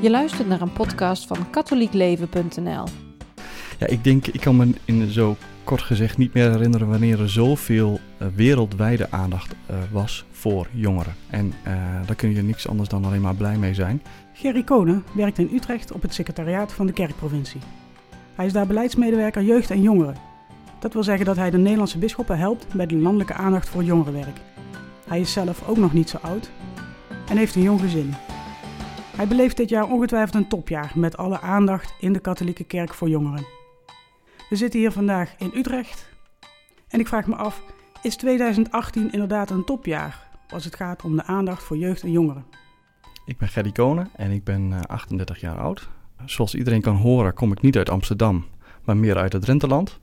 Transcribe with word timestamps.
Je 0.00 0.10
luistert 0.10 0.48
naar 0.48 0.60
een 0.60 0.72
podcast 0.72 1.26
van 1.26 1.50
katholiekleven.nl. 1.50 2.84
Ja, 3.78 3.86
ik 3.86 4.04
denk, 4.04 4.26
ik 4.26 4.40
kan 4.40 4.56
me 4.56 4.72
in 4.84 5.10
zo 5.10 5.36
kort 5.64 5.82
gezegd 5.82 6.18
niet 6.18 6.34
meer 6.34 6.50
herinneren 6.50 6.88
wanneer 6.88 7.20
er 7.20 7.30
zoveel 7.30 8.00
uh, 8.22 8.28
wereldwijde 8.34 9.10
aandacht 9.10 9.54
uh, 9.70 9.76
was 9.92 10.24
voor 10.30 10.66
jongeren. 10.72 11.14
En 11.30 11.46
uh, 11.46 11.72
daar 12.06 12.16
kun 12.16 12.34
je 12.34 12.42
niks 12.42 12.68
anders 12.68 12.88
dan 12.88 13.04
alleen 13.04 13.20
maar 13.20 13.34
blij 13.34 13.56
mee 13.56 13.74
zijn. 13.74 14.02
Gerry 14.32 14.62
Konen 14.62 15.04
werkt 15.12 15.38
in 15.38 15.50
Utrecht 15.52 15.92
op 15.92 16.02
het 16.02 16.14
secretariaat 16.14 16.72
van 16.72 16.86
de 16.86 16.92
kerkprovincie. 16.92 17.60
Hij 18.34 18.46
is 18.46 18.52
daar 18.52 18.66
beleidsmedewerker 18.66 19.42
jeugd 19.42 19.70
en 19.70 19.82
jongeren. 19.82 20.16
Dat 20.78 20.92
wil 20.92 21.02
zeggen 21.02 21.26
dat 21.26 21.36
hij 21.36 21.50
de 21.50 21.58
Nederlandse 21.58 21.98
bisschoppen 21.98 22.38
helpt 22.38 22.66
bij 22.74 22.86
de 22.86 22.96
landelijke 22.96 23.34
aandacht 23.34 23.68
voor 23.68 23.84
jongerenwerk. 23.84 24.40
Hij 25.06 25.20
is 25.20 25.32
zelf 25.32 25.68
ook 25.68 25.76
nog 25.76 25.92
niet 25.92 26.10
zo 26.10 26.18
oud 26.22 26.50
en 27.28 27.36
heeft 27.36 27.54
een 27.54 27.62
jong 27.62 27.80
gezin. 27.80 28.14
Hij 29.16 29.26
beleeft 29.26 29.56
dit 29.56 29.68
jaar 29.68 29.90
ongetwijfeld 29.90 30.34
een 30.34 30.48
topjaar 30.48 30.92
met 30.94 31.16
alle 31.16 31.40
aandacht 31.40 31.94
in 32.00 32.12
de 32.12 32.20
katholieke 32.20 32.64
kerk 32.64 32.94
voor 32.94 33.08
jongeren. 33.08 33.46
We 34.48 34.56
zitten 34.56 34.80
hier 34.80 34.92
vandaag 34.92 35.34
in 35.38 35.50
Utrecht 35.54 36.08
en 36.88 37.00
ik 37.00 37.08
vraag 37.08 37.26
me 37.26 37.34
af, 37.34 37.62
is 38.02 38.16
2018 38.16 39.12
inderdaad 39.12 39.50
een 39.50 39.64
topjaar 39.64 40.28
als 40.48 40.64
het 40.64 40.76
gaat 40.76 41.02
om 41.02 41.16
de 41.16 41.24
aandacht 41.24 41.62
voor 41.62 41.76
jeugd 41.76 42.02
en 42.02 42.10
jongeren? 42.10 42.44
Ik 43.24 43.38
ben 43.38 43.48
Gerry 43.48 43.72
Konen 43.72 44.08
en 44.16 44.30
ik 44.30 44.44
ben 44.44 44.86
38 44.86 45.40
jaar 45.40 45.58
oud. 45.58 45.88
Zoals 46.24 46.54
iedereen 46.54 46.80
kan 46.80 46.96
horen 46.96 47.34
kom 47.34 47.52
ik 47.52 47.60
niet 47.60 47.76
uit 47.76 47.90
Amsterdam, 47.90 48.44
maar 48.84 48.96
meer 48.96 49.16
uit 49.16 49.32
het 49.32 49.42
Drenteland. 49.42 50.00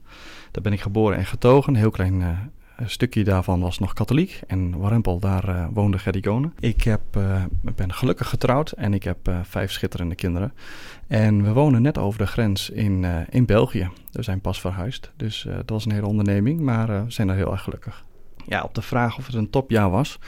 Daar 0.50 0.62
ben 0.62 0.72
ik 0.72 0.80
geboren 0.80 1.16
en 1.18 1.26
getogen, 1.26 1.72
een 1.72 1.80
heel 1.80 1.90
klein 1.90 2.20
uh, 2.20 2.38
een 2.78 2.90
stukje 2.90 3.24
daarvan 3.24 3.60
was 3.60 3.78
nog 3.78 3.92
katholiek 3.92 4.40
en 4.46 4.78
Warempel, 4.78 5.18
daar 5.18 5.48
uh, 5.48 5.66
woonde 5.72 5.98
Gerry 5.98 6.20
Konen. 6.20 6.54
Ik 6.58 6.82
heb, 6.82 7.00
uh, 7.16 7.42
ben 7.60 7.92
gelukkig 7.92 8.28
getrouwd 8.28 8.70
en 8.70 8.94
ik 8.94 9.02
heb 9.02 9.28
uh, 9.28 9.38
vijf 9.42 9.70
schitterende 9.70 10.14
kinderen. 10.14 10.52
En 11.06 11.42
we 11.42 11.52
wonen 11.52 11.82
net 11.82 11.98
over 11.98 12.18
de 12.18 12.26
grens 12.26 12.70
in, 12.70 13.04
in 13.30 13.46
België. 13.46 13.90
We 14.12 14.22
zijn 14.22 14.40
pas 14.40 14.60
verhuisd, 14.60 15.10
dus 15.16 15.46
dat 15.56 15.70
was 15.70 15.84
een 15.84 15.92
hele 15.92 16.06
onderneming, 16.06 16.60
maar 16.60 16.86
we 16.86 17.10
zijn 17.10 17.28
er 17.28 17.34
heel 17.34 17.52
erg 17.52 17.62
gelukkig. 17.62 18.04
Ja, 18.46 18.62
op 18.62 18.74
de 18.74 18.82
vraag 18.82 19.18
of 19.18 19.26
het 19.26 19.34
een 19.34 19.50
topjaar 19.50 19.90
was. 19.90 20.18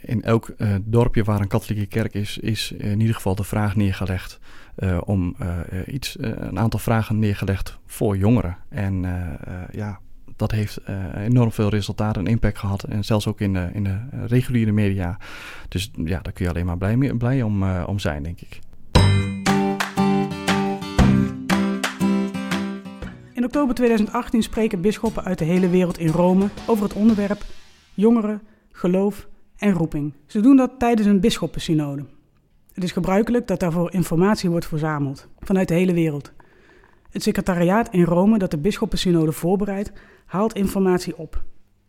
in 0.00 0.22
elk 0.22 0.54
dorpje 0.80 1.24
waar 1.24 1.40
een 1.40 1.48
katholieke 1.48 1.86
kerk 1.86 2.14
is, 2.14 2.38
is 2.38 2.72
in 2.72 3.00
ieder 3.00 3.14
geval 3.14 3.34
de 3.34 3.44
vraag 3.44 3.76
neergelegd 3.76 4.38
om 5.04 5.36
iets, 5.86 6.16
een 6.20 6.58
aantal 6.58 6.80
vragen 6.80 7.18
neergelegd 7.18 7.78
voor 7.86 8.16
jongeren. 8.16 8.56
En 8.68 9.02
ja, 9.70 10.00
dat 10.38 10.50
heeft 10.50 10.78
uh, 10.88 11.24
enorm 11.24 11.52
veel 11.52 11.68
resultaten 11.68 12.24
en 12.24 12.30
impact 12.30 12.58
gehad. 12.58 12.82
En 12.82 13.04
zelfs 13.04 13.26
ook 13.26 13.40
in 13.40 13.52
de, 13.52 13.70
in 13.72 13.84
de 13.84 13.98
reguliere 14.26 14.72
media. 14.72 15.18
Dus 15.68 15.90
ja, 16.04 16.20
daar 16.20 16.32
kun 16.32 16.44
je 16.44 16.50
alleen 16.50 16.66
maar 16.66 16.78
blij, 16.78 16.96
blij 16.96 17.42
om, 17.42 17.62
uh, 17.62 17.84
om 17.86 17.98
zijn, 17.98 18.22
denk 18.22 18.40
ik. 18.40 18.58
In 23.32 23.44
oktober 23.44 23.74
2018 23.74 24.42
spreken 24.42 24.80
bisschoppen 24.80 25.24
uit 25.24 25.38
de 25.38 25.44
hele 25.44 25.68
wereld 25.68 25.98
in 25.98 26.08
Rome 26.08 26.48
over 26.66 26.84
het 26.84 26.92
onderwerp 26.92 27.44
jongeren, 27.94 28.40
geloof 28.72 29.28
en 29.56 29.72
roeping. 29.72 30.12
Ze 30.26 30.40
doen 30.40 30.56
dat 30.56 30.70
tijdens 30.78 31.06
een 31.06 31.20
bisschoppensynode. 31.20 32.04
Het 32.72 32.84
is 32.84 32.92
gebruikelijk 32.92 33.46
dat 33.46 33.60
daarvoor 33.60 33.92
informatie 33.92 34.50
wordt 34.50 34.66
verzameld 34.66 35.28
vanuit 35.38 35.68
de 35.68 35.74
hele 35.74 35.92
wereld. 35.92 36.32
Het 37.10 37.22
secretariaat 37.22 37.88
in 37.92 38.04
Rome 38.04 38.38
dat 38.38 38.50
de 38.50 38.58
bisschoppensynode 38.58 39.32
voorbereidt, 39.32 39.92
haalt 40.26 40.54
informatie 40.54 41.16
op. 41.16 41.42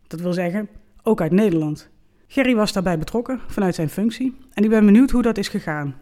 Dat 0.06 0.20
wil 0.20 0.32
zeggen, 0.32 0.68
ook 1.02 1.20
uit 1.20 1.32
Nederland. 1.32 1.88
Gerry 2.26 2.54
was 2.54 2.72
daarbij 2.72 2.98
betrokken 2.98 3.40
vanuit 3.46 3.74
zijn 3.74 3.88
functie 3.88 4.36
en 4.52 4.64
ik 4.64 4.70
ben 4.70 4.84
benieuwd 4.84 5.10
hoe 5.10 5.22
dat 5.22 5.38
is 5.38 5.48
gegaan. 5.48 5.94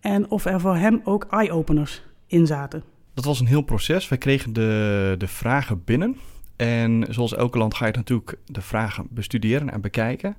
En 0.00 0.30
of 0.30 0.44
er 0.44 0.60
voor 0.60 0.76
hem 0.76 1.00
ook 1.04 1.26
eye-openers 1.30 2.02
in 2.26 2.46
zaten. 2.46 2.82
Dat 3.14 3.24
was 3.24 3.40
een 3.40 3.46
heel 3.46 3.62
proces. 3.62 4.08
Wij 4.08 4.18
kregen 4.18 4.52
de, 4.52 5.14
de 5.18 5.28
vragen 5.28 5.84
binnen. 5.84 6.16
En 6.56 7.06
zoals 7.10 7.34
elke 7.34 7.58
land 7.58 7.74
ga 7.74 7.86
je 7.86 7.92
natuurlijk 7.92 8.38
de 8.46 8.60
vragen 8.60 9.06
bestuderen 9.10 9.70
en 9.70 9.80
bekijken. 9.80 10.36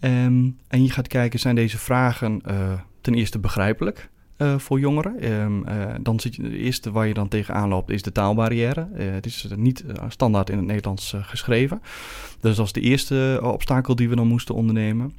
Um, 0.00 0.56
en 0.68 0.82
je 0.82 0.90
gaat 0.90 1.08
kijken, 1.08 1.38
zijn 1.38 1.54
deze 1.54 1.78
vragen 1.78 2.42
uh, 2.46 2.72
ten 3.00 3.14
eerste 3.14 3.38
begrijpelijk? 3.38 4.10
Uh, 4.38 4.58
voor 4.58 4.80
jongeren. 4.80 5.32
Um, 5.32 5.64
dan 6.02 6.20
zit 6.20 6.36
de 6.36 6.58
eerste 6.58 6.90
waar 6.90 7.06
je 7.06 7.14
dan 7.14 7.28
tegenaan 7.28 7.68
loopt 7.68 7.90
is 7.90 8.02
de 8.02 8.12
taalbarrière. 8.12 8.88
Uh, 8.96 9.10
het 9.12 9.26
is 9.26 9.48
niet 9.56 9.84
standaard 10.08 10.50
in 10.50 10.56
het 10.56 10.66
Nederlands 10.66 11.14
geschreven. 11.20 11.82
Dus 12.40 12.56
dat 12.56 12.66
is 12.66 12.72
de 12.72 12.80
eerste 12.80 13.40
obstakel 13.42 13.96
die 13.96 14.08
we 14.08 14.16
dan 14.16 14.26
moesten 14.26 14.54
ondernemen. 14.54 15.14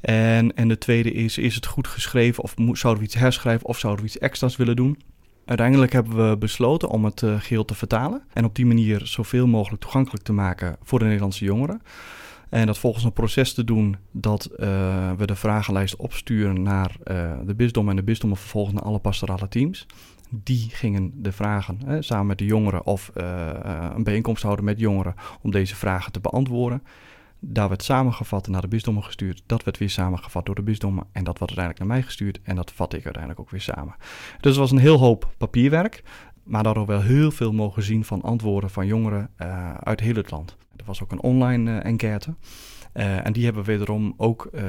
En, 0.00 0.56
en 0.56 0.68
de 0.68 0.78
tweede 0.78 1.12
is, 1.12 1.38
is 1.38 1.54
het 1.54 1.66
goed 1.66 1.86
geschreven 1.86 2.42
of 2.42 2.54
zouden 2.72 3.02
we 3.02 3.08
iets 3.08 3.18
herschrijven 3.18 3.66
of 3.66 3.78
zouden 3.78 4.04
we 4.04 4.10
iets 4.10 4.18
extra's 4.18 4.56
willen 4.56 4.76
doen? 4.76 4.98
Uiteindelijk 5.44 5.92
hebben 5.92 6.30
we 6.30 6.36
besloten 6.36 6.88
om 6.88 7.04
het 7.04 7.22
geheel 7.38 7.64
te 7.64 7.74
vertalen 7.74 8.22
en 8.32 8.44
op 8.44 8.54
die 8.54 8.66
manier 8.66 9.00
zoveel 9.04 9.46
mogelijk 9.46 9.82
toegankelijk 9.82 10.24
te 10.24 10.32
maken 10.32 10.76
voor 10.82 10.98
de 10.98 11.04
Nederlandse 11.04 11.44
jongeren. 11.44 11.82
En 12.50 12.66
dat 12.66 12.78
volgens 12.78 13.04
een 13.04 13.12
proces 13.12 13.54
te 13.54 13.64
doen 13.64 13.96
dat 14.10 14.50
uh, 14.52 15.12
we 15.12 15.26
de 15.26 15.34
vragenlijst 15.34 15.96
opsturen 15.96 16.62
naar 16.62 16.96
uh, 17.04 17.32
de 17.44 17.54
bisdom 17.54 17.88
en 17.88 17.96
de 17.96 18.02
bisdommen 18.02 18.38
vervolgens 18.38 18.74
naar 18.74 18.84
alle 18.84 18.98
pastorale 18.98 19.48
teams. 19.48 19.86
Die 20.30 20.68
gingen 20.70 21.12
de 21.14 21.32
vragen 21.32 21.78
hè, 21.84 22.02
samen 22.02 22.26
met 22.26 22.38
de 22.38 22.44
jongeren 22.44 22.86
of 22.86 23.10
uh, 23.16 23.50
een 23.94 24.04
bijeenkomst 24.04 24.42
houden 24.42 24.64
met 24.64 24.78
jongeren 24.78 25.14
om 25.42 25.50
deze 25.50 25.76
vragen 25.76 26.12
te 26.12 26.20
beantwoorden. 26.20 26.82
Daar 27.42 27.68
werd 27.68 27.82
samengevat 27.82 28.46
en 28.46 28.52
naar 28.52 28.60
de 28.60 28.68
bisdommen 28.68 29.04
gestuurd. 29.04 29.42
Dat 29.46 29.64
werd 29.64 29.78
weer 29.78 29.90
samengevat 29.90 30.46
door 30.46 30.54
de 30.54 30.62
bisdommen 30.62 31.06
en 31.12 31.24
dat 31.24 31.38
werd 31.38 31.56
uiteindelijk 31.56 31.78
naar 31.78 31.88
mij 31.88 32.02
gestuurd 32.02 32.40
en 32.42 32.56
dat 32.56 32.72
vat 32.72 32.92
ik 32.92 33.04
uiteindelijk 33.04 33.40
ook 33.40 33.50
weer 33.50 33.60
samen. 33.60 33.94
Dus 34.40 34.50
het 34.50 34.60
was 34.60 34.70
een 34.70 34.78
heel 34.78 34.98
hoop 34.98 35.32
papierwerk, 35.38 36.02
maar 36.50 36.62
daardoor 36.62 36.86
wel 36.86 37.00
heel 37.00 37.30
veel 37.30 37.52
mogen 37.52 37.82
zien 37.82 38.04
van 38.04 38.22
antwoorden 38.22 38.70
van 38.70 38.86
jongeren 38.86 39.30
uit 39.80 40.00
heel 40.00 40.14
het 40.14 40.30
land. 40.30 40.56
Er 40.76 40.84
was 40.84 41.02
ook 41.02 41.12
een 41.12 41.22
online 41.22 41.70
uh, 41.70 41.84
enquête. 41.84 42.34
Uh, 42.94 43.26
en 43.26 43.32
die 43.32 43.44
hebben 43.44 43.64
wederom 43.64 44.14
ook 44.16 44.48
uh, 44.52 44.62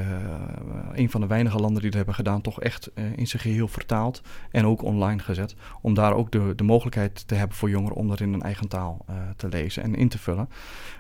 een 0.94 1.10
van 1.10 1.22
de 1.22 1.28
weinige 1.28 1.58
landen 1.58 1.82
die 1.82 1.90
dat 1.90 1.98
hebben 1.98 2.16
gedaan, 2.16 2.42
toch 2.42 2.62
echt 2.62 2.92
uh, 2.96 3.06
in 3.16 3.28
zijn 3.28 3.42
geheel 3.42 3.68
vertaald 3.68 4.22
en 4.52 4.66
ook 4.66 4.84
online 4.84 5.20
gezet. 5.22 5.56
Om 5.82 5.94
daar 5.94 6.14
ook 6.14 6.32
de, 6.32 6.54
de 6.56 6.64
mogelijkheid 6.64 7.28
te 7.28 7.36
hebben 7.36 7.58
voor 7.58 7.70
jongeren 7.70 7.98
om 7.98 8.08
dat 8.08 8.20
in 8.20 8.34
een 8.34 8.42
eigen 8.42 8.68
taal 8.68 9.06
te 9.36 9.48
lezen 9.48 9.84
en 9.84 9.96
in 9.96 10.10
te 10.10 10.18
vullen. 10.18 10.50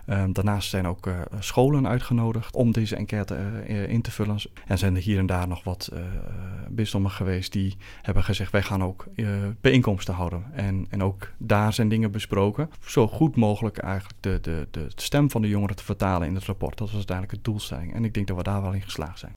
daarnaast 0.05 0.69
zijn 0.69 0.87
ook 0.87 1.09
scholen 1.39 1.87
uitgenodigd 1.87 2.55
om 2.55 2.71
deze 2.71 2.95
enquête 2.95 3.35
in 3.87 4.01
te 4.01 4.11
vullen. 4.11 4.37
En 4.67 4.77
zijn 4.77 4.95
er 4.95 5.01
hier 5.01 5.19
en 5.19 5.25
daar 5.25 5.47
nog 5.47 5.63
wat 5.63 5.91
bisdommen 6.69 7.11
geweest 7.11 7.51
die 7.51 7.77
hebben 8.01 8.23
gezegd: 8.23 8.51
wij 8.51 8.63
gaan 8.63 8.83
ook 8.83 9.07
bijeenkomsten 9.61 10.13
houden. 10.13 10.45
En, 10.53 10.85
en 10.89 11.03
ook 11.03 11.31
daar 11.37 11.73
zijn 11.73 11.89
dingen 11.89 12.11
besproken. 12.11 12.69
Zo 12.85 13.07
goed 13.07 13.35
mogelijk 13.35 13.77
eigenlijk 13.77 14.15
de, 14.19 14.39
de, 14.41 14.67
de 14.71 14.87
stem 14.95 15.31
van 15.31 15.41
de 15.41 15.49
jongeren 15.49 15.75
te 15.75 15.83
vertalen 15.83 16.27
in 16.27 16.35
het 16.35 16.45
rapport. 16.45 16.77
Dat 16.77 16.91
was 16.91 17.05
uiteindelijk 17.11 17.31
het 17.31 17.43
doelstelling. 17.43 17.93
En 17.93 18.05
ik 18.05 18.13
denk 18.13 18.27
dat 18.27 18.37
we 18.37 18.43
daar 18.43 18.61
wel 18.61 18.73
in 18.73 18.81
geslaagd 18.81 19.19
zijn. 19.19 19.31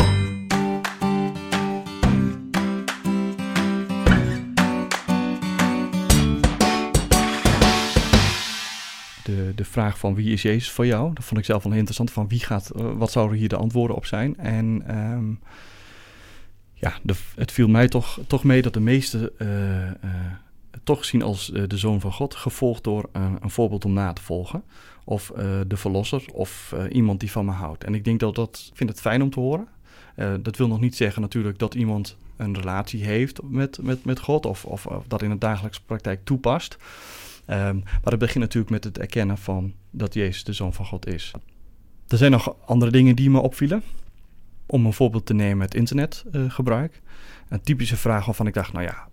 De, 9.24 9.52
de 9.54 9.64
vraag 9.64 9.98
van 9.98 10.14
wie 10.14 10.32
is 10.32 10.42
Jezus 10.42 10.70
voor 10.70 10.86
jou, 10.86 11.14
dat 11.14 11.24
vond 11.24 11.40
ik 11.40 11.46
zelf 11.46 11.62
wel 11.62 11.72
interessant. 11.72 12.10
Van 12.10 12.28
wie 12.28 12.40
gaat, 12.40 12.70
uh, 12.76 12.92
wat 12.96 13.10
zouden 13.10 13.38
hier 13.38 13.48
de 13.48 13.56
antwoorden 13.56 13.96
op 13.96 14.06
zijn? 14.06 14.36
En 14.36 14.96
um, 14.98 15.40
ja, 16.72 16.98
de, 17.02 17.14
het 17.36 17.52
viel 17.52 17.68
mij 17.68 17.88
toch, 17.88 18.20
toch 18.26 18.44
mee 18.44 18.62
dat 18.62 18.72
de 18.72 18.80
meeste 18.80 19.32
uh, 19.38 20.10
toch 20.84 21.04
zien 21.04 21.22
als 21.22 21.46
de 21.46 21.76
zoon 21.76 22.00
van 22.00 22.12
God, 22.12 22.34
gevolgd 22.34 22.84
door 22.84 23.08
een 23.12 23.50
voorbeeld 23.50 23.84
om 23.84 23.92
na 23.92 24.12
te 24.12 24.22
volgen 24.22 24.62
of 25.04 25.32
uh, 25.36 25.60
de 25.66 25.76
verlosser 25.76 26.24
of 26.32 26.74
uh, 26.74 26.84
iemand 26.90 27.20
die 27.20 27.30
van 27.30 27.44
me 27.44 27.50
houdt. 27.50 27.84
En 27.84 27.94
ik 27.94 28.04
denk 28.04 28.20
dat 28.20 28.34
dat, 28.34 28.66
ik 28.70 28.76
vind 28.76 28.90
het 28.90 29.00
fijn 29.00 29.22
om 29.22 29.30
te 29.30 29.40
horen. 29.40 29.68
Dat 30.42 30.56
wil 30.56 30.68
nog 30.68 30.80
niet 30.80 30.96
zeggen 30.96 31.22
natuurlijk 31.22 31.58
dat 31.58 31.74
iemand 31.74 32.16
een 32.36 32.54
relatie 32.54 33.04
heeft 33.04 33.42
met, 33.42 33.78
met, 33.82 34.04
met 34.04 34.20
God 34.20 34.46
of, 34.46 34.64
of, 34.64 34.86
dat 35.06 35.22
in 35.22 35.30
de 35.30 35.38
dagelijkse 35.38 35.84
praktijk 35.86 36.20
toepast. 36.24 36.76
Um, 37.46 37.82
maar 37.84 38.12
het 38.12 38.18
begint 38.18 38.44
natuurlijk 38.44 38.72
met 38.72 38.84
het 38.84 38.98
erkennen 38.98 39.38
van 39.38 39.72
dat 39.90 40.14
Jezus 40.14 40.44
de 40.44 40.52
Zoon 40.52 40.72
van 40.72 40.86
God 40.86 41.06
is. 41.06 41.32
Er 42.08 42.16
zijn 42.16 42.30
nog 42.30 42.56
andere 42.66 42.90
dingen 42.90 43.16
die 43.16 43.30
me 43.30 43.40
opvielen. 43.40 43.82
Om 44.66 44.86
een 44.86 44.92
voorbeeld 44.92 45.26
te 45.26 45.34
nemen, 45.34 45.64
het 45.64 45.74
internetgebruik. 45.74 47.00
een 47.48 47.60
typische 47.60 47.96
vraag 47.96 48.24
waarvan 48.24 48.46
ik 48.46 48.54
dacht, 48.54 48.72
nou 48.72 48.84
ja, 48.84 49.08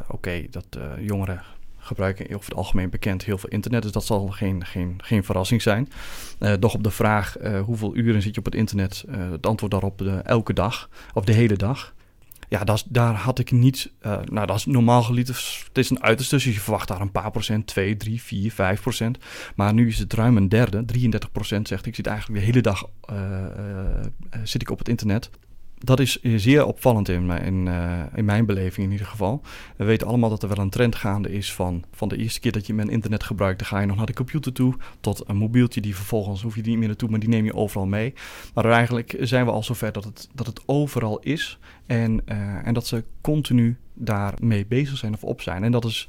oké, 0.00 0.12
okay, 0.12 0.48
dat 0.50 0.78
jongeren 1.00 1.42
gebruiken 1.78 2.34
over 2.34 2.48
het 2.48 2.58
algemeen 2.58 2.90
bekend 2.90 3.24
heel 3.24 3.38
veel 3.38 3.48
internet. 3.48 3.82
Dus 3.82 3.92
dat 3.92 4.04
zal 4.04 4.28
geen, 4.28 4.64
geen, 4.64 4.98
geen 5.02 5.24
verrassing 5.24 5.62
zijn. 5.62 5.88
Uh, 6.40 6.52
doch 6.58 6.74
op 6.74 6.82
de 6.82 6.90
vraag 6.90 7.36
hoeveel 7.64 7.96
uren 7.96 8.22
zit 8.22 8.34
je 8.34 8.40
op 8.40 8.44
het 8.44 8.54
internet, 8.54 9.04
uh, 9.08 9.30
het 9.30 9.46
antwoord 9.46 9.72
daarop 9.72 10.02
elke 10.24 10.52
dag 10.52 10.88
of 11.14 11.24
de 11.24 11.32
hele 11.32 11.56
dag. 11.56 11.94
Ja, 12.48 12.64
dat, 12.64 12.84
daar 12.88 13.14
had 13.14 13.38
ik 13.38 13.50
niet. 13.50 13.92
nou, 14.24 14.46
dat 14.46 14.56
is 14.56 14.66
normaal 14.66 15.02
geliefd. 15.02 15.64
Het 15.68 15.78
is 15.78 15.90
een 15.90 16.02
uiterste, 16.02 16.34
dus 16.34 16.44
je 16.44 16.52
verwacht 16.52 16.88
daar 16.88 17.00
een 17.00 17.12
paar 17.12 17.30
procent, 17.30 17.66
2, 17.66 17.96
3, 17.96 18.22
4, 18.22 18.52
5 18.52 18.80
procent. 18.80 19.18
Maar 19.54 19.74
nu 19.74 19.88
is 19.88 19.98
het 19.98 20.12
ruim 20.12 20.36
een 20.36 20.48
derde, 20.48 20.84
33 20.84 21.32
procent 21.32 21.68
zegt 21.68 21.86
ik 21.86 21.94
zit 21.94 22.06
eigenlijk 22.06 22.40
de 22.40 22.46
hele 22.46 22.60
dag 22.60 22.88
zit 24.42 24.62
ik 24.62 24.70
op 24.70 24.78
het 24.78 24.88
internet. 24.88 25.30
Dat 25.78 26.00
is 26.00 26.18
zeer 26.22 26.66
opvallend 26.66 27.08
in 27.08 27.26
mijn, 27.26 27.42
in, 27.42 27.66
uh, 27.66 28.00
in 28.14 28.24
mijn 28.24 28.46
beleving 28.46 28.86
in 28.86 28.92
ieder 28.92 29.06
geval. 29.06 29.42
We 29.76 29.84
weten 29.84 30.06
allemaal 30.06 30.30
dat 30.30 30.42
er 30.42 30.48
wel 30.48 30.58
een 30.58 30.70
trend 30.70 30.94
gaande 30.94 31.32
is 31.32 31.54
van, 31.54 31.84
van 31.92 32.08
de 32.08 32.16
eerste 32.16 32.40
keer 32.40 32.52
dat 32.52 32.66
je 32.66 32.74
mijn 32.74 32.88
internet 32.88 33.24
gebruikt, 33.24 33.58
dan 33.58 33.68
ga 33.68 33.80
je 33.80 33.86
nog 33.86 33.96
naar 33.96 34.06
de 34.06 34.12
computer 34.12 34.52
toe, 34.52 34.74
tot 35.00 35.28
een 35.28 35.36
mobieltje 35.36 35.80
die 35.80 35.96
vervolgens 35.96 36.42
hoef 36.42 36.54
je 36.54 36.62
niet 36.62 36.78
meer 36.78 36.88
naartoe, 36.88 37.08
maar 37.08 37.20
die 37.20 37.28
neem 37.28 37.44
je 37.44 37.54
overal 37.54 37.86
mee. 37.86 38.14
Maar 38.54 38.70
eigenlijk 38.70 39.16
zijn 39.20 39.44
we 39.44 39.50
al 39.50 39.62
zover 39.62 39.92
dat 39.92 40.04
het, 40.04 40.28
dat 40.34 40.46
het 40.46 40.62
overal 40.66 41.18
is 41.18 41.58
en, 41.86 42.22
uh, 42.26 42.66
en 42.66 42.74
dat 42.74 42.86
ze 42.86 43.04
continu 43.20 43.76
daarmee 43.94 44.66
bezig 44.66 44.96
zijn 44.96 45.14
of 45.14 45.24
op 45.24 45.40
zijn. 45.40 45.64
En 45.64 45.72
dat 45.72 45.84
is 45.84 46.08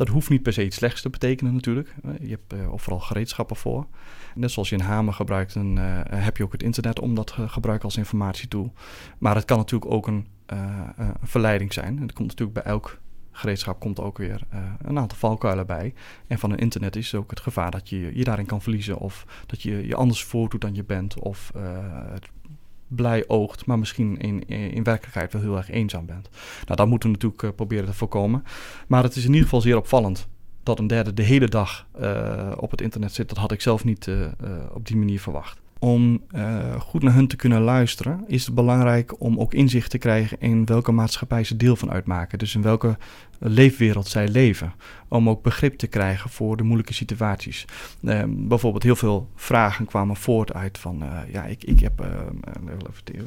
dat 0.00 0.08
hoeft 0.08 0.30
niet 0.30 0.42
per 0.42 0.52
se 0.52 0.64
iets 0.64 0.76
slechts 0.76 1.02
te 1.02 1.10
betekenen 1.10 1.54
natuurlijk. 1.54 1.94
Je 2.20 2.28
hebt 2.28 2.52
uh, 2.54 2.72
overal 2.72 3.00
gereedschappen 3.00 3.56
voor. 3.56 3.86
Net 4.34 4.50
zoals 4.50 4.68
je 4.68 4.74
een 4.74 4.80
hamer 4.80 5.14
gebruikt, 5.14 5.54
dan 5.54 5.78
uh, 5.78 6.00
heb 6.08 6.36
je 6.36 6.44
ook 6.44 6.52
het 6.52 6.62
internet 6.62 7.00
om 7.00 7.14
dat 7.14 7.26
te 7.26 7.48
gebruiken 7.48 7.86
als 7.86 7.96
informatietool. 7.96 8.72
Maar 9.18 9.34
het 9.34 9.44
kan 9.44 9.58
natuurlijk 9.58 9.90
ook 9.90 10.06
een, 10.06 10.26
een 10.46 11.14
verleiding 11.22 11.72
zijn. 11.72 11.98
En 11.98 12.06
dat 12.06 12.12
komt 12.12 12.28
natuurlijk 12.28 12.62
bij 12.62 12.72
elk 12.72 13.00
gereedschap 13.32 13.80
komt 13.80 14.00
ook 14.00 14.18
weer 14.18 14.42
een 14.82 14.98
aantal 14.98 15.18
valkuilen 15.18 15.66
bij. 15.66 15.94
En 16.26 16.38
van 16.38 16.50
een 16.50 16.58
internet 16.58 16.96
is 16.96 17.14
ook 17.14 17.30
het 17.30 17.40
gevaar 17.40 17.70
dat 17.70 17.88
je 17.88 18.16
je 18.16 18.24
daarin 18.24 18.46
kan 18.46 18.62
verliezen. 18.62 18.98
Of 18.98 19.44
dat 19.46 19.62
je 19.62 19.86
je 19.86 19.94
anders 19.94 20.24
voordoet 20.24 20.60
dan 20.60 20.74
je 20.74 20.84
bent. 20.84 21.18
Of 21.18 21.52
het 22.12 22.28
blij 22.90 23.24
oogt, 23.26 23.66
maar 23.66 23.78
misschien 23.78 24.18
in, 24.18 24.48
in 24.48 24.82
werkelijkheid 24.82 25.32
wel 25.32 25.42
heel 25.42 25.56
erg 25.56 25.70
eenzaam 25.70 26.06
bent. 26.06 26.28
Nou, 26.64 26.76
dat 26.76 26.86
moeten 26.86 27.08
we 27.08 27.14
natuurlijk 27.14 27.42
uh, 27.42 27.50
proberen 27.54 27.86
te 27.86 27.94
voorkomen. 27.94 28.44
Maar 28.86 29.02
het 29.02 29.16
is 29.16 29.22
in 29.22 29.28
ieder 29.28 29.44
geval 29.44 29.60
zeer 29.60 29.76
opvallend 29.76 30.28
dat 30.62 30.78
een 30.78 30.86
derde 30.86 31.14
de 31.14 31.22
hele 31.22 31.48
dag 31.48 31.86
uh, 32.00 32.52
op 32.56 32.70
het 32.70 32.80
internet 32.80 33.14
zit. 33.14 33.28
Dat 33.28 33.38
had 33.38 33.52
ik 33.52 33.60
zelf 33.60 33.84
niet 33.84 34.06
uh, 34.06 34.26
op 34.72 34.86
die 34.86 34.96
manier 34.96 35.20
verwacht 35.20 35.60
om 35.80 36.22
uh, 36.34 36.80
goed 36.80 37.02
naar 37.02 37.14
hun 37.14 37.26
te 37.26 37.36
kunnen 37.36 37.60
luisteren, 37.60 38.24
is 38.26 38.46
het 38.46 38.54
belangrijk 38.54 39.20
om 39.20 39.38
ook 39.38 39.54
inzicht 39.54 39.90
te 39.90 39.98
krijgen 39.98 40.40
in 40.40 40.64
welke 40.64 40.92
maatschappij 40.92 41.44
ze 41.44 41.56
deel 41.56 41.76
van 41.76 41.90
uitmaken. 41.90 42.38
Dus 42.38 42.54
in 42.54 42.62
welke 42.62 42.98
leefwereld 43.38 44.06
zij 44.06 44.28
leven. 44.28 44.72
Om 45.08 45.28
ook 45.28 45.42
begrip 45.42 45.78
te 45.78 45.86
krijgen 45.86 46.30
voor 46.30 46.56
de 46.56 46.62
moeilijke 46.62 46.94
situaties. 46.94 47.64
Uh, 48.02 48.22
bijvoorbeeld 48.28 48.82
heel 48.82 48.96
veel 48.96 49.30
vragen 49.34 49.84
kwamen 49.84 50.16
voort 50.16 50.52
uit 50.52 50.78
van, 50.78 51.02
uh, 51.02 51.18
ja, 51.32 51.44
ik, 51.44 51.64
ik 51.64 51.80
heb 51.80 52.06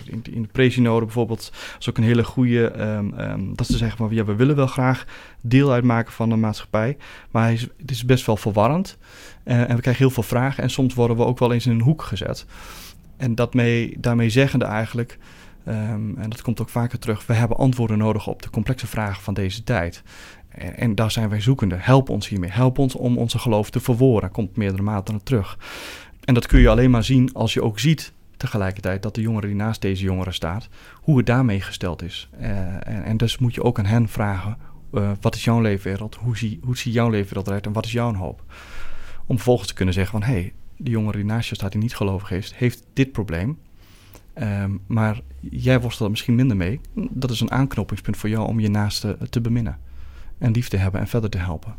in, 0.05 0.21
in 0.31 0.41
de 0.41 0.47
presinode 0.47 1.05
bijvoorbeeld, 1.05 1.53
is 1.79 1.89
ook 1.89 1.97
een 1.97 2.03
hele 2.03 2.23
goede, 2.23 2.79
um, 2.79 3.55
dat 3.55 3.67
ze 3.67 3.77
zeggen 3.77 3.97
van, 3.97 4.09
ja, 4.11 4.25
we 4.25 4.35
willen 4.35 4.55
wel 4.55 4.67
graag 4.67 5.05
deel 5.41 5.71
uitmaken 5.71 6.13
van 6.13 6.29
de 6.29 6.35
maatschappij, 6.35 6.97
maar 7.31 7.49
het 7.49 7.91
is 7.91 8.05
best 8.05 8.25
wel 8.25 8.37
verwarrend. 8.37 8.97
Uh, 9.45 9.69
en 9.69 9.75
we 9.75 9.81
krijgen 9.81 10.03
heel 10.03 10.13
veel 10.13 10.23
vragen 10.23 10.63
en 10.63 10.69
soms 10.69 10.93
worden 10.93 11.17
we 11.17 11.25
ook 11.25 11.39
wel 11.39 11.53
eens 11.53 11.65
in 11.65 11.71
een 11.71 11.81
hoek 11.81 12.01
gezet. 12.01 12.45
En 13.17 13.35
dat 13.35 13.53
mee, 13.53 13.95
daarmee 13.99 14.29
zeggende 14.29 14.65
eigenlijk, 14.65 15.17
um, 15.67 16.17
en 16.17 16.29
dat 16.29 16.41
komt 16.41 16.61
ook 16.61 16.69
vaker 16.69 16.99
terug, 16.99 17.25
we 17.25 17.33
hebben 17.33 17.57
antwoorden 17.57 17.97
nodig 17.97 18.27
op 18.27 18.41
de 18.41 18.49
complexe 18.49 18.87
vragen 18.87 19.23
van 19.23 19.33
deze 19.33 19.63
tijd. 19.63 20.03
En, 20.49 20.77
en, 20.77 20.95
daar 20.95 21.11
zijn 21.11 21.29
wij 21.29 21.41
zoekende. 21.41 21.75
Help 21.75 22.09
ons 22.09 22.27
hiermee. 22.27 22.49
Help 22.49 22.77
ons 22.77 22.95
om 22.95 23.17
onze 23.17 23.39
geloof 23.39 23.69
te 23.69 23.79
verwoorden. 23.79 24.31
Komt 24.31 24.57
meerdere 24.57 24.83
maten 24.83 25.23
terug. 25.23 25.57
En 26.23 26.33
dat 26.33 26.47
kun 26.47 26.59
je 26.59 26.69
alleen 26.69 26.91
maar 26.91 27.03
zien 27.03 27.33
als 27.33 27.53
je 27.53 27.63
ook 27.63 27.79
ziet 27.79 28.13
tegelijkertijd 28.37 29.03
dat 29.03 29.15
de 29.15 29.21
jongere 29.21 29.47
die 29.47 29.55
naast 29.55 29.81
deze 29.81 30.03
jongeren 30.03 30.33
staat, 30.33 30.69
hoe 30.93 31.17
het 31.17 31.25
daarmee 31.25 31.61
gesteld 31.61 32.01
is. 32.01 32.29
Uh, 32.41 32.47
en, 32.87 33.03
en, 33.03 33.17
dus 33.17 33.37
moet 33.37 33.53
je 33.53 33.63
ook 33.63 33.79
aan 33.79 33.85
hen 33.85 34.07
vragen, 34.07 34.57
uh, 34.93 35.11
wat 35.21 35.35
is 35.35 35.43
jouw 35.43 35.61
leefwereld? 35.61 36.15
Hoe, 36.15 36.37
zie, 36.37 36.59
hoe 36.63 36.77
ziet 36.77 36.93
jouw 36.93 37.09
leefwereld 37.09 37.47
eruit 37.47 37.65
en 37.65 37.73
wat 37.73 37.85
is 37.85 37.91
jouw 37.91 38.13
hoop? 38.13 38.43
Om 39.25 39.35
vervolgens 39.35 39.67
te 39.67 39.73
kunnen 39.73 39.93
zeggen 39.93 40.19
van... 40.19 40.29
hé, 40.29 40.33
hey, 40.33 40.53
de 40.77 40.89
jongere 40.89 41.17
die 41.17 41.25
naast 41.25 41.49
je 41.49 41.55
staat 41.55 41.71
die 41.71 41.81
niet 41.81 41.95
gelovig 41.95 42.31
is... 42.31 42.53
heeft 42.55 42.85
dit 42.93 43.11
probleem. 43.11 43.57
Um, 44.41 44.81
maar 44.87 45.21
jij 45.39 45.81
worstelt 45.81 46.03
er 46.03 46.11
misschien 46.11 46.35
minder 46.35 46.57
mee. 46.57 46.79
Dat 46.93 47.31
is 47.31 47.39
een 47.39 47.51
aanknopingspunt 47.51 48.17
voor 48.17 48.29
jou 48.29 48.47
om 48.47 48.59
je 48.59 48.69
naaste 48.69 49.17
te 49.29 49.41
beminnen. 49.41 49.79
En 50.37 50.51
lief 50.51 50.67
te 50.67 50.77
hebben 50.77 51.01
en 51.01 51.07
verder 51.07 51.29
te 51.29 51.37
helpen. 51.37 51.75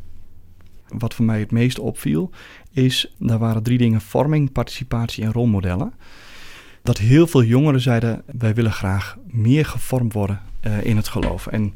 Wat 0.88 1.14
voor 1.14 1.24
mij 1.24 1.40
het 1.40 1.50
meest 1.50 1.78
opviel 1.78 2.30
is... 2.70 3.14
daar 3.18 3.38
waren 3.38 3.62
drie 3.62 3.78
dingen. 3.78 4.00
Vorming, 4.00 4.52
participatie 4.52 5.24
en 5.24 5.32
rolmodellen. 5.32 5.92
Dat 6.82 6.98
heel 6.98 7.26
veel 7.26 7.42
jongeren 7.42 7.80
zeiden... 7.80 8.22
wij 8.38 8.54
willen 8.54 8.72
graag 8.72 9.18
meer 9.26 9.66
gevormd 9.66 10.12
worden 10.12 10.40
uh, 10.62 10.84
in 10.84 10.96
het 10.96 11.08
geloof. 11.08 11.46
En 11.46 11.74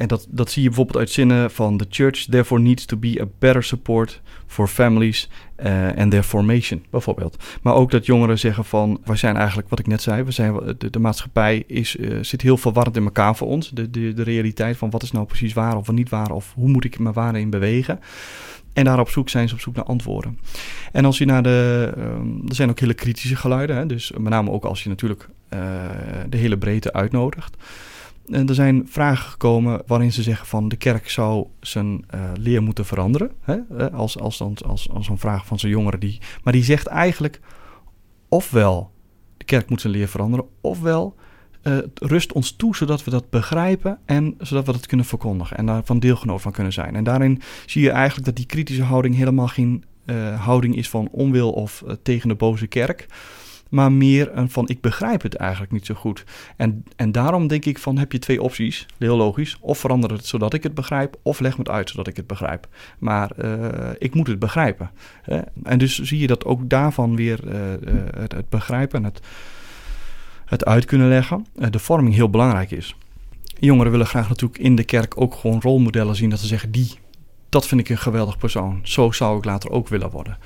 en 0.00 0.08
dat, 0.08 0.26
dat 0.28 0.50
zie 0.50 0.62
je 0.62 0.68
bijvoorbeeld 0.68 0.98
uit 0.98 1.10
zinnen 1.10 1.50
van 1.50 1.76
the 1.76 1.86
church 1.88 2.24
therefore 2.24 2.60
needs 2.60 2.84
to 2.84 2.96
be 2.96 3.20
a 3.20 3.26
better 3.38 3.62
support 3.62 4.20
for 4.46 4.68
families 4.68 5.28
uh, 5.64 5.88
and 5.96 6.10
their 6.10 6.22
formation, 6.22 6.84
bijvoorbeeld. 6.90 7.36
Maar 7.62 7.74
ook 7.74 7.90
dat 7.90 8.06
jongeren 8.06 8.38
zeggen 8.38 8.64
van, 8.64 9.00
wij 9.04 9.16
zijn 9.16 9.36
eigenlijk, 9.36 9.68
wat 9.68 9.78
ik 9.78 9.86
net 9.86 10.02
zei, 10.02 10.22
we 10.22 10.30
zijn, 10.30 10.76
de, 10.90 10.98
maatschappij 10.98 11.64
is, 11.66 11.96
uh, 11.96 12.18
zit 12.20 12.42
heel 12.42 12.56
verwarrend 12.56 12.96
in 12.96 13.04
elkaar 13.04 13.36
voor 13.36 13.48
ons. 13.48 13.70
De, 13.70 13.90
de, 13.90 14.12
de 14.12 14.22
realiteit 14.22 14.76
van 14.76 14.90
wat 14.90 15.02
is 15.02 15.12
nou 15.12 15.26
precies 15.26 15.52
waar 15.52 15.76
of 15.76 15.90
niet 15.90 16.08
waar, 16.08 16.30
of 16.30 16.52
hoe 16.54 16.68
moet 16.68 16.84
ik 16.84 16.98
me 16.98 17.12
waarin 17.12 17.50
bewegen. 17.50 18.00
En 18.72 18.84
daar 18.84 19.00
op 19.00 19.08
zoek 19.08 19.28
zijn 19.28 19.48
ze 19.48 19.54
op 19.54 19.60
zoek 19.60 19.74
naar 19.74 19.84
antwoorden. 19.84 20.38
En 20.92 21.04
als 21.04 21.18
je 21.18 21.24
naar 21.24 21.42
de. 21.42 21.92
Um, 21.98 22.42
er 22.48 22.54
zijn 22.54 22.70
ook 22.70 22.80
hele 22.80 22.94
kritische 22.94 23.36
geluiden. 23.36 23.76
Hè? 23.76 23.86
Dus 23.86 24.10
met 24.10 24.32
name 24.32 24.50
ook 24.50 24.64
als 24.64 24.82
je 24.82 24.88
natuurlijk 24.88 25.28
uh, 25.54 25.60
de 26.28 26.36
hele 26.36 26.58
breedte 26.58 26.92
uitnodigt. 26.92 27.56
En 28.26 28.48
er 28.48 28.54
zijn 28.54 28.88
vragen 28.88 29.30
gekomen 29.30 29.82
waarin 29.86 30.12
ze 30.12 30.22
zeggen 30.22 30.46
van 30.46 30.68
de 30.68 30.76
kerk 30.76 31.08
zou 31.10 31.46
zijn 31.60 32.04
uh, 32.14 32.20
leer 32.34 32.62
moeten 32.62 32.84
veranderen. 32.84 33.30
Hè? 33.40 33.58
Eh, 33.76 33.94
als, 33.94 34.18
als, 34.18 34.38
dan, 34.38 34.56
als, 34.66 34.90
als 34.90 35.08
een 35.08 35.18
vraag 35.18 35.46
van 35.46 35.58
zijn 35.58 35.72
jongeren. 35.72 36.00
Die, 36.00 36.20
maar 36.44 36.52
die 36.52 36.64
zegt 36.64 36.86
eigenlijk 36.86 37.40
ofwel 38.28 38.90
de 39.36 39.44
kerk 39.44 39.70
moet 39.70 39.80
zijn 39.80 39.92
leer 39.92 40.08
veranderen, 40.08 40.46
ofwel 40.60 41.14
rust 41.94 42.32
ons 42.32 42.56
toe 42.56 42.76
zodat 42.76 43.04
we 43.04 43.10
dat 43.10 43.30
begrijpen 43.30 43.98
en 44.04 44.34
zodat 44.38 44.66
we 44.66 44.72
dat 44.72 44.86
kunnen 44.86 45.06
verkondigen 45.06 45.56
en 45.56 45.66
daar 45.66 45.84
van 45.84 45.98
deelgenoot 45.98 46.40
van 46.40 46.52
kunnen 46.52 46.72
zijn. 46.72 46.96
En 46.96 47.04
daarin 47.04 47.42
zie 47.66 47.82
je 47.82 47.90
eigenlijk 47.90 48.26
dat 48.26 48.36
die 48.36 48.46
kritische 48.46 48.82
houding 48.82 49.16
helemaal 49.16 49.48
geen 49.48 49.84
houding 50.38 50.76
is 50.76 50.88
van 50.88 51.08
onwil 51.10 51.52
of 51.52 51.84
tegen 52.02 52.28
de 52.28 52.34
boze 52.34 52.66
kerk 52.66 53.06
maar 53.70 53.92
meer 53.92 54.36
een 54.36 54.50
van 54.50 54.68
ik 54.68 54.80
begrijp 54.80 55.22
het 55.22 55.34
eigenlijk 55.34 55.72
niet 55.72 55.86
zo 55.86 55.94
goed. 55.94 56.24
En, 56.56 56.84
en 56.96 57.12
daarom 57.12 57.46
denk 57.46 57.64
ik 57.64 57.78
van 57.78 57.98
heb 57.98 58.12
je 58.12 58.18
twee 58.18 58.42
opties, 58.42 58.86
heel 58.98 59.16
logisch. 59.16 59.56
Of 59.60 59.78
verander 59.78 60.12
het 60.12 60.26
zodat 60.26 60.54
ik 60.54 60.62
het 60.62 60.74
begrijp, 60.74 61.16
of 61.22 61.40
leg 61.40 61.52
me 61.52 61.58
het 61.58 61.72
uit 61.72 61.90
zodat 61.90 62.06
ik 62.06 62.16
het 62.16 62.26
begrijp. 62.26 62.68
Maar 62.98 63.30
uh, 63.44 63.88
ik 63.98 64.14
moet 64.14 64.26
het 64.26 64.38
begrijpen. 64.38 64.90
Hè? 65.22 65.40
En 65.62 65.78
dus 65.78 65.98
zie 65.98 66.18
je 66.18 66.26
dat 66.26 66.44
ook 66.44 66.68
daarvan 66.68 67.16
weer 67.16 67.40
uh, 67.44 67.52
het, 68.20 68.32
het, 68.32 68.48
begrijpen 68.48 68.98
en 68.98 69.04
het, 69.04 69.20
het 70.44 70.64
uit 70.64 70.84
kunnen 70.84 71.08
leggen, 71.08 71.46
de 71.70 71.78
vorming 71.78 72.14
heel 72.14 72.30
belangrijk 72.30 72.70
is. 72.70 72.96
Jongeren 73.58 73.90
willen 73.90 74.06
graag 74.06 74.28
natuurlijk 74.28 74.60
in 74.60 74.76
de 74.76 74.84
kerk 74.84 75.20
ook 75.20 75.34
gewoon 75.34 75.60
rolmodellen 75.60 76.16
zien 76.16 76.30
dat 76.30 76.38
ze 76.38 76.46
zeggen 76.46 76.70
die, 76.70 76.98
dat 77.48 77.66
vind 77.66 77.80
ik 77.80 77.88
een 77.88 77.98
geweldig 77.98 78.38
persoon. 78.38 78.80
Zo 78.82 79.10
zou 79.10 79.38
ik 79.38 79.44
later 79.44 79.70
ook 79.70 79.88
willen 79.88 80.10
worden. 80.10 80.38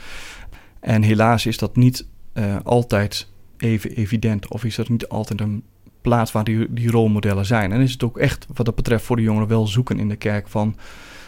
En 0.80 1.02
helaas 1.02 1.46
is 1.46 1.58
dat 1.58 1.76
niet 1.76 2.06
uh, 2.34 2.56
altijd 2.62 3.28
even 3.58 3.90
evident? 3.90 4.48
Of 4.48 4.64
is 4.64 4.78
er 4.78 4.86
niet 4.88 5.08
altijd 5.08 5.40
een 5.40 5.62
plaats 6.02 6.32
waar 6.32 6.44
die, 6.44 6.72
die 6.72 6.90
rolmodellen 6.90 7.46
zijn? 7.46 7.72
En 7.72 7.80
is 7.80 7.92
het 7.92 8.04
ook 8.04 8.18
echt, 8.18 8.46
wat 8.54 8.66
dat 8.66 8.74
betreft, 8.74 9.04
voor 9.04 9.16
de 9.16 9.22
jongeren 9.22 9.48
wel 9.48 9.66
zoeken 9.66 9.98
in 9.98 10.08
de 10.08 10.16
kerk 10.16 10.48
van 10.48 10.76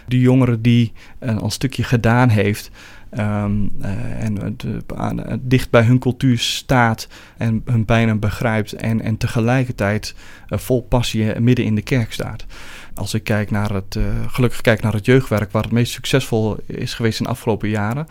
die 0.07 0.21
jongeren 0.21 0.63
die 0.63 0.93
een, 1.19 1.43
een 1.45 1.51
stukje 1.51 1.83
gedaan 1.83 2.29
heeft. 2.29 2.71
Um, 3.19 3.71
uh, 3.81 4.23
en 4.23 4.59
uh, 4.97 5.33
dicht 5.41 5.71
bij 5.71 5.83
hun 5.83 5.99
cultuur 5.99 6.39
staat 6.39 7.09
en 7.37 7.63
hun 7.65 7.85
bijna 7.85 8.15
begrijpt 8.15 8.73
en, 8.73 9.01
en 9.01 9.17
tegelijkertijd 9.17 10.15
uh, 10.49 10.59
vol 10.59 10.83
passie 10.83 11.41
midden 11.41 11.65
in 11.65 11.75
de 11.75 11.83
kerk 11.83 12.13
staat. 12.13 12.45
Als 12.95 13.15
ik 13.15 13.25
kijk 13.25 13.51
naar 13.51 13.73
het, 13.73 13.99
gelukkig 14.27 14.61
kijk 14.61 14.83
naar 14.83 14.93
het 14.93 15.07
jeugdwerk 15.07 15.51
waar 15.51 15.63
het 15.63 15.73
meest 15.73 15.93
succesvol 15.93 16.57
is 16.67 16.95
geweest 16.95 17.19
in 17.19 17.25
de 17.25 17.31
afgelopen 17.31 17.69
jaren, 17.69 18.07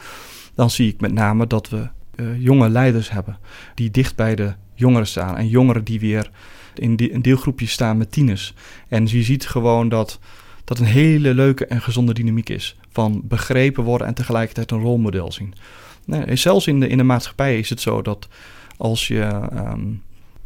dan 0.55 0.69
zie 0.69 0.89
ik 0.89 1.01
met 1.01 1.13
name 1.13 1.47
dat 1.47 1.69
we 1.69 1.87
uh, 2.15 2.43
jonge 2.43 2.69
leiders 2.69 3.09
hebben. 3.09 3.37
Die 3.75 3.91
dicht 3.91 4.15
bij 4.15 4.35
de 4.35 4.53
jongeren 4.73 5.07
staan. 5.07 5.37
En 5.37 5.47
jongeren 5.47 5.83
die 5.83 5.99
weer 5.99 6.31
in 6.73 6.95
die, 6.95 7.13
een 7.13 7.21
deelgroepje 7.21 7.67
staan 7.67 7.97
met 7.97 8.11
tieners. 8.11 8.53
En 8.87 9.07
je 9.07 9.23
ziet 9.23 9.47
gewoon 9.47 9.89
dat 9.89 10.19
dat 10.63 10.79
een 10.79 10.85
hele 10.85 11.33
leuke 11.33 11.65
en 11.65 11.81
gezonde 11.81 12.13
dynamiek 12.13 12.49
is. 12.49 12.75
Van 12.89 13.21
begrepen 13.23 13.83
worden 13.83 14.07
en 14.07 14.13
tegelijkertijd 14.13 14.71
een 14.71 14.81
rolmodel 14.81 15.31
zien. 15.31 15.53
Nee, 16.05 16.35
zelfs 16.35 16.67
in 16.67 16.79
de, 16.79 16.87
in 16.87 16.97
de 16.97 17.03
maatschappij 17.03 17.59
is 17.59 17.69
het 17.69 17.81
zo 17.81 18.01
dat 18.01 18.27
als 18.77 19.07
je, 19.07 19.29
um, 19.53 20.01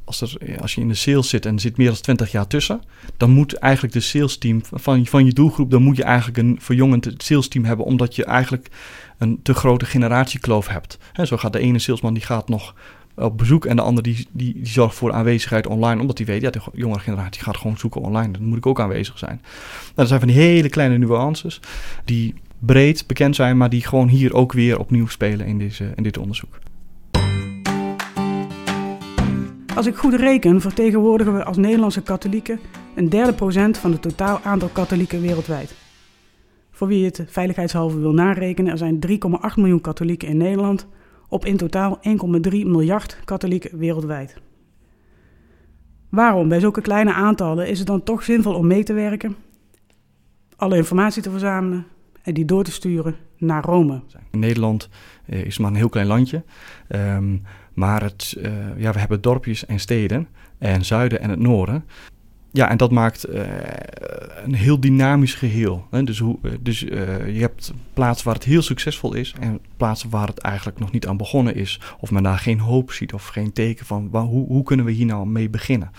als, 0.10 0.22
er, 0.22 0.62
als 0.62 0.76
je 0.76 0.82
in 0.82 0.88
de 0.88 0.94
sales 0.94 1.30
zit 1.30 1.46
en 1.46 1.54
er 1.54 1.60
zit 1.60 1.78
meer 1.78 1.88
dan 1.88 2.02
20 2.02 2.32
jaar 2.32 2.48
tussen, 2.48 2.82
dan 3.18 3.30
moet 3.30 3.54
eigenlijk 3.54 3.94
de 3.94 4.00
sales 4.00 4.38
team 4.38 4.62
van, 4.72 5.06
van 5.06 5.26
je 5.26 5.34
doelgroep, 5.34 5.72
dan 5.72 5.82
moet 5.82 5.98
je 5.98 6.04
eigenlijk 6.04 6.38
een 6.38 6.58
verjongend 6.62 7.14
sales 7.18 7.48
team 7.48 7.66
hebben, 7.66 7.86
omdat 7.86 8.16
je 8.16 8.26
eigenlijk 8.26 8.68
een 9.18 9.40
te 9.42 9.54
grote 9.54 9.86
generatiekloof 9.86 10.68
hebt. 10.68 10.98
He, 11.14 11.26
zo 11.26 11.38
gaat 11.38 11.54
de 11.54 11.60
ene 11.60 11.80
salesman 11.80 12.14
die 12.14 12.24
gaat 12.24 12.50
nog 12.50 12.76
op 13.16 13.38
bezoek 13.38 13.66
en 13.66 13.76
de 13.76 13.82
andere 13.82 14.14
die, 14.14 14.28
die, 14.32 14.54
die 14.54 14.68
zorgt 14.68 14.96
voor 14.96 15.14
aanwezigheid 15.14 15.68
online, 15.68 16.02
omdat 16.02 16.18
hij 16.18 16.28
weet, 16.28 16.42
ja, 16.42 16.50
de 16.50 16.62
jongere 16.74 17.00
generatie 17.00 17.44
gaat 17.44 17.58
gewoon 17.58 17.78
zoeken 17.78 18.02
online. 18.02 18.32
Dan 18.32 18.44
moet 18.44 18.58
ik 18.58 18.66
ook 18.66 18.80
aanwezig 18.80 19.18
zijn. 19.18 19.40
Nou, 19.42 19.92
dat 19.96 20.08
zijn 20.08 20.20
van 20.20 20.30
die 20.30 20.38
hele 20.38 20.70
kleine 20.70 20.98
nuances 20.98 21.60
die 22.06 22.34
breed 22.60 23.08
bekend 23.08 23.36
zijn, 23.36 23.58
maar 23.58 23.70
die 23.70 23.86
gewoon 23.86 24.08
hier 24.08 24.34
ook 24.34 24.54
weer 24.54 24.80
opnieuw 24.80 25.08
spelen 25.08 25.46
in, 25.46 25.58
deze, 25.58 25.92
in 25.96 26.04
dit 26.04 26.18
onderzoek. 26.18 26.60
Als 29.80 29.88
ik 29.88 29.96
goed 29.96 30.14
reken, 30.14 30.62
vertegenwoordigen 30.62 31.34
we 31.34 31.44
als 31.44 31.58
Nederlandse 31.58 32.02
katholieken 32.02 32.60
een 32.96 33.10
derde 33.10 33.34
procent 33.34 33.78
van 33.78 33.92
het 33.92 34.02
totaal 34.02 34.40
aantal 34.44 34.68
katholieken 34.68 35.22
wereldwijd. 35.22 35.76
Voor 36.72 36.88
wie 36.88 37.06
het 37.06 37.24
veiligheidshalve 37.28 38.00
wil 38.00 38.14
narekenen, 38.14 38.72
er 38.72 38.78
zijn 38.78 39.00
3,8 39.08 39.56
miljoen 39.56 39.82
katholieken 39.82 40.28
in 40.28 40.38
Nederland 40.38 40.88
op 41.28 41.46
in 41.46 41.58
totaal 41.58 42.00
1,3 42.08 42.12
miljard 42.50 43.20
katholieken 43.26 43.78
wereldwijd. 43.78 44.36
Waarom 46.10 46.50
bij 46.50 46.60
zulke 46.60 46.82
kleine 46.82 47.14
aantallen 47.14 47.68
is 47.68 47.78
het 47.78 47.88
dan 47.88 48.04
toch 48.04 48.24
zinvol 48.24 48.54
om 48.54 48.68
mee 48.68 48.84
te 48.84 48.94
werken, 48.94 49.36
alle 50.56 50.78
informatie 50.78 51.22
te 51.22 51.32
verzamelen 51.32 51.86
en 52.22 52.34
die 52.34 52.46
door 52.46 52.64
te 52.64 52.72
sturen 52.72 53.16
naar 53.38 53.64
Rome? 53.64 54.02
Nederland 54.32 54.90
uh, 55.30 55.46
is 55.46 55.58
maar 55.58 55.70
een 55.70 55.76
heel 55.76 55.90
klein 55.90 56.08
landje, 56.08 56.44
um, 56.90 57.42
maar 57.80 58.04
het, 58.04 58.36
uh, 58.38 58.52
ja, 58.78 58.92
we 58.92 59.00
hebben 59.00 59.22
dorpjes 59.22 59.66
en 59.66 59.80
steden 59.80 60.28
en 60.58 60.86
zuiden 60.86 61.22
en 61.22 61.30
het 61.30 61.40
noorden. 61.40 61.84
Ja, 62.52 62.70
en 62.70 62.78
dat 62.78 62.92
maakt 62.92 63.30
uh, 63.30 63.42
een 64.44 64.54
heel 64.54 64.80
dynamisch 64.80 65.34
geheel. 65.34 65.88
Hè? 65.90 66.04
Dus, 66.04 66.20
hoe, 66.20 66.40
dus 66.60 66.84
uh, 66.84 67.36
je 67.36 67.40
hebt 67.40 67.74
plaatsen 67.94 68.26
waar 68.26 68.36
het 68.36 68.44
heel 68.44 68.62
succesvol 68.62 69.14
is 69.14 69.36
en 69.40 69.60
plaatsen 69.78 70.10
waar 70.10 70.28
het 70.28 70.38
eigenlijk 70.38 70.80
nog 70.80 70.92
niet 70.92 71.08
aan 71.08 71.18
begonnen 71.18 71.56
is. 71.56 71.80
Of 72.00 72.12
men 72.12 72.24
daar 72.24 72.40
geen 72.40 72.60
hoop 72.60 72.92
ziet 72.92 73.14
of 73.14 73.28
geen 73.28 73.54
teken 73.54 73.86
van 73.86 74.10
hoe, 74.12 74.48
hoe 74.48 74.64
kunnen 74.64 74.86
we 74.86 74.92
hier 74.92 75.06
nou 75.06 75.28
mee 75.28 75.50
beginnen. 75.50 75.92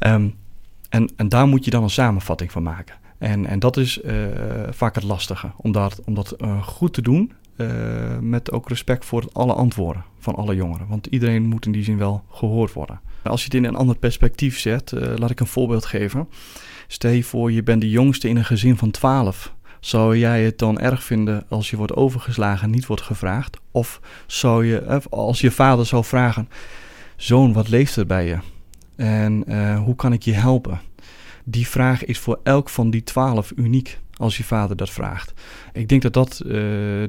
Um, 0.00 0.34
en, 0.88 1.10
en 1.16 1.28
daar 1.28 1.46
moet 1.46 1.64
je 1.64 1.70
dan 1.70 1.82
een 1.82 1.90
samenvatting 1.90 2.52
van 2.52 2.62
maken. 2.62 2.94
En, 3.18 3.46
en 3.46 3.58
dat 3.58 3.76
is 3.76 4.00
vaak 4.70 4.94
het 4.94 5.04
lastige, 5.04 5.50
om 5.56 5.72
dat 6.14 6.36
goed 6.62 6.92
te 6.92 7.02
doen. 7.02 7.32
Met 8.20 8.52
ook 8.52 8.68
respect 8.68 9.04
voor 9.04 9.24
alle 9.32 9.52
antwoorden 9.52 10.04
van 10.18 10.34
alle 10.34 10.54
jongeren. 10.54 10.86
Want 10.88 11.06
iedereen 11.06 11.42
moet 11.42 11.66
in 11.66 11.72
die 11.72 11.84
zin 11.84 11.98
wel 11.98 12.24
gehoord 12.30 12.72
worden. 12.72 13.00
Als 13.22 13.40
je 13.40 13.44
het 13.44 13.54
in 13.54 13.64
een 13.64 13.76
ander 13.76 13.96
perspectief 13.96 14.58
zet, 14.58 14.92
uh, 14.92 15.12
laat 15.16 15.30
ik 15.30 15.40
een 15.40 15.46
voorbeeld 15.46 15.84
geven. 15.84 16.28
Stel 16.86 17.10
je 17.10 17.24
voor, 17.24 17.52
je 17.52 17.62
bent 17.62 17.80
de 17.80 17.90
jongste 17.90 18.28
in 18.28 18.36
een 18.36 18.44
gezin 18.44 18.76
van 18.76 18.90
12. 18.90 19.54
Zou 19.80 20.18
jij 20.18 20.44
het 20.44 20.58
dan 20.58 20.78
erg 20.78 21.04
vinden 21.04 21.44
als 21.48 21.70
je 21.70 21.76
wordt 21.76 21.94
overgeslagen 21.94 22.64
en 22.64 22.70
niet 22.70 22.86
wordt 22.86 23.02
gevraagd? 23.02 23.58
Of 23.70 24.00
zou 24.26 24.66
je, 24.66 25.00
als 25.10 25.40
je 25.40 25.50
vader 25.50 25.86
zou 25.86 26.04
vragen: 26.04 26.48
Zoon, 27.16 27.52
wat 27.52 27.68
leeft 27.68 27.96
er 27.96 28.06
bij 28.06 28.26
je? 28.26 28.38
En 28.96 29.44
hoe 29.76 29.96
kan 29.96 30.12
ik 30.12 30.22
je 30.22 30.32
helpen? 30.32 30.80
Die 31.44 31.68
vraag 31.68 32.04
is 32.04 32.18
voor 32.18 32.40
elk 32.42 32.68
van 32.68 32.90
die 32.90 33.02
12 33.02 33.52
uniek 33.56 33.98
als 34.22 34.36
je 34.36 34.44
vader 34.44 34.76
dat 34.76 34.90
vraagt. 34.90 35.32
Ik 35.72 35.88
denk 35.88 36.02
dat 36.02 36.12
dat 36.12 36.42
uh, 36.44 36.52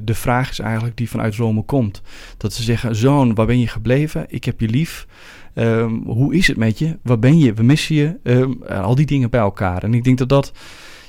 de 0.02 0.14
vraag 0.14 0.50
is 0.50 0.58
eigenlijk 0.58 0.96
die 0.96 1.10
vanuit 1.10 1.34
Rome 1.34 1.62
komt. 1.62 2.02
Dat 2.36 2.52
ze 2.52 2.62
zeggen: 2.62 2.96
Zoon, 2.96 3.34
waar 3.34 3.46
ben 3.46 3.60
je 3.60 3.68
gebleven? 3.68 4.24
Ik 4.28 4.44
heb 4.44 4.60
je 4.60 4.68
lief. 4.68 5.06
Um, 5.54 6.02
hoe 6.06 6.34
is 6.34 6.46
het 6.46 6.56
met 6.56 6.78
je? 6.78 6.98
Waar 7.02 7.18
ben 7.18 7.38
je? 7.38 7.52
We 7.52 7.62
missen 7.62 7.94
je? 7.94 8.16
Um, 8.22 8.62
al 8.62 8.94
die 8.94 9.06
dingen 9.06 9.30
bij 9.30 9.40
elkaar. 9.40 9.82
En 9.82 9.94
ik 9.94 10.04
denk 10.04 10.18
dat 10.18 10.28
dat 10.28 10.52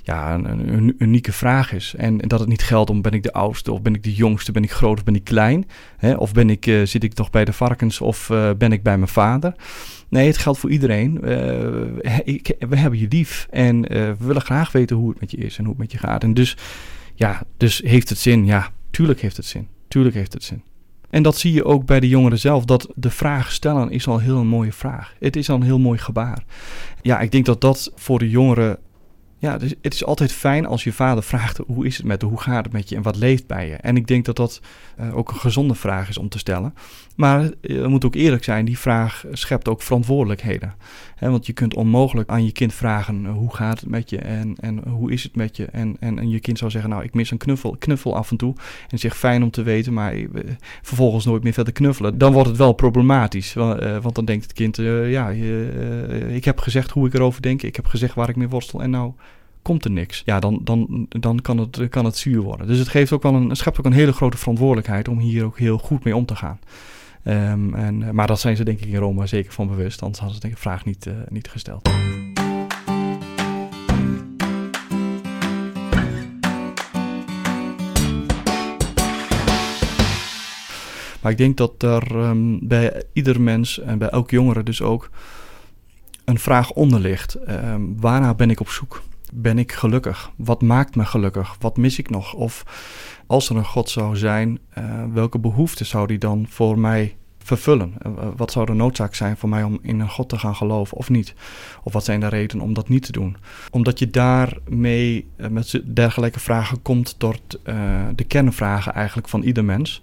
ja, 0.05 0.33
een, 0.33 0.95
unieke 0.97 1.31
vraag 1.31 1.73
is. 1.73 1.93
En, 1.97 2.17
dat 2.17 2.39
het 2.39 2.49
niet 2.49 2.63
geldt 2.63 2.89
om 2.89 3.01
ben 3.01 3.11
ik 3.11 3.23
de 3.23 3.33
oudste 3.33 3.71
of 3.71 3.81
ben 3.81 3.95
ik 3.95 4.03
de 4.03 4.13
jongste, 4.13 4.51
ben 4.51 4.63
ik 4.63 4.71
groot 4.71 4.97
of 4.97 5.03
ben 5.03 5.15
ik 5.15 5.23
klein? 5.23 5.67
Hè? 5.97 6.13
Of 6.13 6.33
ben 6.33 6.49
ik, 6.49 6.65
uh, 6.65 6.85
zit 6.85 7.03
ik 7.03 7.13
toch 7.13 7.29
bij 7.29 7.45
de 7.45 7.53
varkens 7.53 8.01
of 8.01 8.29
uh, 8.29 8.49
ben 8.57 8.71
ik 8.71 8.83
bij 8.83 8.97
mijn 8.97 9.09
vader? 9.09 9.55
Nee, 10.15 10.27
het 10.27 10.37
geldt 10.37 10.59
voor 10.59 10.71
iedereen. 10.71 11.19
Uh, 11.23 12.19
ik, 12.23 12.55
we 12.69 12.77
hebben 12.77 12.99
je 12.99 13.07
lief 13.09 13.47
en 13.49 13.81
we 13.81 14.15
willen 14.17 14.41
graag 14.41 14.71
weten 14.71 14.95
hoe 14.95 15.09
het 15.09 15.19
met 15.19 15.31
je 15.31 15.37
is 15.37 15.57
en 15.57 15.63
hoe 15.63 15.73
het 15.73 15.81
met 15.81 15.91
je 15.91 15.97
gaat. 15.97 16.23
En 16.23 16.33
dus, 16.33 16.57
ja, 17.15 17.43
dus 17.57 17.81
heeft 17.85 18.09
het 18.09 18.17
zin? 18.17 18.45
Ja, 18.45 18.71
tuurlijk 18.91 19.21
heeft 19.21 19.37
het 19.37 19.45
zin. 19.45 19.67
Tuurlijk 19.87 20.15
heeft 20.15 20.33
het 20.33 20.43
zin. 20.43 20.61
En 21.09 21.23
dat 21.23 21.37
zie 21.37 21.53
je 21.53 21.65
ook 21.65 21.85
bij 21.85 21.99
de 21.99 22.07
jongeren 22.07 22.39
zelf, 22.39 22.65
dat 22.65 22.91
de 22.95 23.09
vraag 23.09 23.51
stellen 23.51 23.89
is 23.89 24.07
al 24.07 24.19
heel 24.19 24.37
een 24.37 24.47
mooie 24.47 24.73
vraag. 24.73 25.15
Het 25.19 25.35
is 25.35 25.49
al 25.49 25.55
een 25.55 25.61
heel 25.61 25.79
mooi 25.79 25.99
gebaar. 25.99 26.43
Ja, 27.01 27.19
ik 27.19 27.31
denk 27.31 27.45
dat 27.45 27.61
dat 27.61 27.91
voor 27.95 28.19
de 28.19 28.29
jongeren 28.29 28.77
ja, 29.37 29.57
dus 29.57 29.73
het 29.81 29.93
is 29.93 30.05
altijd 30.05 30.31
fijn 30.31 30.65
als 30.65 30.83
je 30.83 30.93
vader 30.93 31.23
vraagt 31.23 31.59
hoe 31.67 31.85
is 31.85 31.97
het 31.97 32.05
met 32.05 32.21
je, 32.21 32.27
hoe 32.27 32.41
gaat 32.41 32.63
het 32.63 32.73
met 32.73 32.89
je 32.89 32.95
en 32.95 33.01
wat 33.01 33.15
leeft 33.15 33.47
bij 33.47 33.67
je. 33.67 33.73
En 33.73 33.97
ik 33.97 34.07
denk 34.07 34.25
dat 34.25 34.35
dat 34.35 34.61
uh, 34.99 35.17
ook 35.17 35.29
een 35.29 35.39
gezonde 35.39 35.75
vraag 35.75 36.09
is 36.09 36.17
om 36.17 36.29
te 36.29 36.37
stellen. 36.37 36.73
Maar 37.15 37.41
uh, 37.43 37.81
we 37.81 37.87
moeten 37.87 38.09
ook 38.09 38.15
eerlijk 38.15 38.43
zijn, 38.43 38.65
die 38.65 38.79
vraag 38.79 39.25
schept 39.31 39.67
ook 39.67 39.81
verantwoordelijkheden. 39.81 40.75
He, 41.15 41.29
want 41.29 41.45
je 41.45 41.53
kunt 41.53 41.75
onmogelijk 41.75 42.29
aan 42.29 42.45
je 42.45 42.51
kind 42.51 42.73
vragen 42.73 43.23
uh, 43.23 43.31
hoe 43.31 43.55
gaat 43.55 43.79
het 43.79 43.89
met 43.89 44.09
je 44.09 44.17
en, 44.17 44.55
en 44.59 44.87
hoe 44.87 45.11
is 45.11 45.23
het 45.23 45.35
met 45.35 45.57
je. 45.57 45.65
En, 45.65 45.97
en, 45.99 46.29
je 46.29 46.39
kind 46.39 46.57
zou 46.57 46.71
zeggen, 46.71 46.89
nou 46.89 47.03
ik 47.03 47.13
mis 47.13 47.31
een 47.31 47.37
knuffel, 47.37 47.75
knuffel 47.79 48.15
af 48.15 48.31
en 48.31 48.37
toe. 48.37 48.53
En 48.89 48.99
zegt 48.99 49.17
fijn 49.17 49.43
om 49.43 49.51
te 49.51 49.63
weten, 49.63 49.93
maar 49.93 50.15
vervolgens 50.81 51.25
nooit 51.25 51.43
meer 51.43 51.53
verder 51.53 51.73
knuffelen. 51.73 52.17
Dan 52.17 52.33
wordt 52.33 52.47
het 52.47 52.57
wel 52.57 52.73
problematisch. 52.73 53.53
want 53.53 54.15
dan 54.15 54.25
denkt 54.25 54.43
het 54.43 54.53
kind, 54.53 54.75
ja, 55.05 55.29
ik 56.29 56.45
heb 56.45 56.59
gezegd 56.59 56.91
hoe 56.91 57.07
ik 57.07 57.13
erover 57.13 57.41
denk. 57.41 57.61
Ik 57.61 57.75
heb 57.75 57.85
gezegd 57.85 58.15
waar 58.15 58.29
ik 58.29 58.35
mee 58.35 58.49
worstel 58.49 58.81
en 58.81 58.89
nou 58.89 59.13
komt 59.65 59.85
er 59.85 59.91
niks. 59.91 60.21
Ja, 60.25 60.39
dan, 60.39 60.59
dan, 60.63 61.05
dan 61.09 61.41
kan, 61.41 61.57
het, 61.57 61.89
kan 61.89 62.05
het 62.05 62.17
zuur 62.17 62.41
worden. 62.41 62.67
Dus 62.67 62.79
het 62.79 62.87
geeft 62.87 63.11
ook 63.11 63.23
wel 63.23 63.33
een, 63.33 63.55
schept 63.55 63.79
ook 63.79 63.85
een 63.85 63.91
hele 63.91 64.13
grote 64.13 64.37
verantwoordelijkheid 64.37 65.07
om 65.07 65.19
hier 65.19 65.45
ook 65.45 65.59
heel 65.59 65.77
goed 65.77 66.03
mee 66.03 66.15
om 66.15 66.25
te 66.25 66.35
gaan. 66.35 66.59
Um, 67.23 67.73
en, 67.73 68.15
maar 68.15 68.27
dat 68.27 68.39
zijn 68.39 68.55
ze 68.55 68.63
denk 68.63 68.79
ik 68.79 68.87
in 68.87 68.95
Rome 68.95 69.27
zeker 69.27 69.53
van 69.53 69.67
bewust, 69.67 70.01
anders 70.01 70.19
hadden 70.19 70.35
ze 70.35 70.41
denk 70.41 70.53
ik 70.53 70.63
de 70.63 70.69
vraag 70.69 70.85
niet, 70.85 71.05
uh, 71.05 71.13
niet 71.29 71.47
gesteld. 71.47 71.89
Maar 81.21 81.31
ik 81.31 81.37
denk 81.37 81.57
dat 81.57 81.83
er 81.83 82.15
um, 82.15 82.67
bij 82.67 83.03
ieder 83.13 83.41
mens 83.41 83.79
en 83.79 83.97
bij 83.97 84.09
elk 84.09 84.31
jongere 84.31 84.63
dus 84.63 84.81
ook 84.81 85.09
een 86.25 86.39
vraag 86.39 86.71
onder 86.71 86.99
ligt. 86.99 87.37
Um, 87.49 87.99
waarna 87.99 88.33
ben 88.33 88.49
ik 88.49 88.59
op 88.59 88.69
zoek? 88.69 89.01
Ben 89.35 89.57
ik 89.57 89.71
gelukkig? 89.71 90.31
Wat 90.35 90.61
maakt 90.61 90.95
me 90.95 91.05
gelukkig? 91.05 91.55
Wat 91.59 91.77
mis 91.77 91.99
ik 91.99 92.09
nog? 92.09 92.33
Of 92.33 92.65
als 93.27 93.49
er 93.49 93.55
een 93.55 93.65
God 93.65 93.89
zou 93.89 94.15
zijn, 94.15 94.59
uh, 94.77 95.03
welke 95.13 95.39
behoeften 95.39 95.85
zou 95.85 96.07
die 96.07 96.17
dan 96.17 96.45
voor 96.49 96.79
mij 96.79 97.15
vervullen? 97.37 97.93
Uh, 98.05 98.11
wat 98.35 98.51
zou 98.51 98.65
de 98.65 98.73
noodzaak 98.73 99.15
zijn 99.15 99.37
voor 99.37 99.49
mij 99.49 99.63
om 99.63 99.79
in 99.81 99.99
een 99.99 100.09
God 100.09 100.29
te 100.29 100.37
gaan 100.37 100.55
geloven 100.55 100.97
of 100.97 101.09
niet? 101.09 101.33
Of 101.83 101.93
wat 101.93 102.05
zijn 102.05 102.19
de 102.19 102.27
redenen 102.27 102.65
om 102.65 102.73
dat 102.73 102.89
niet 102.89 103.05
te 103.05 103.11
doen? 103.11 103.37
Omdat 103.71 103.99
je 103.99 104.09
daarmee 104.09 105.27
met 105.49 105.81
dergelijke 105.85 106.39
vragen 106.39 106.81
komt 106.81 107.19
tot 107.19 107.59
de 108.15 108.23
kernvragen 108.27 108.93
eigenlijk 108.93 109.29
van 109.29 109.41
ieder 109.41 109.65
mens. 109.65 110.01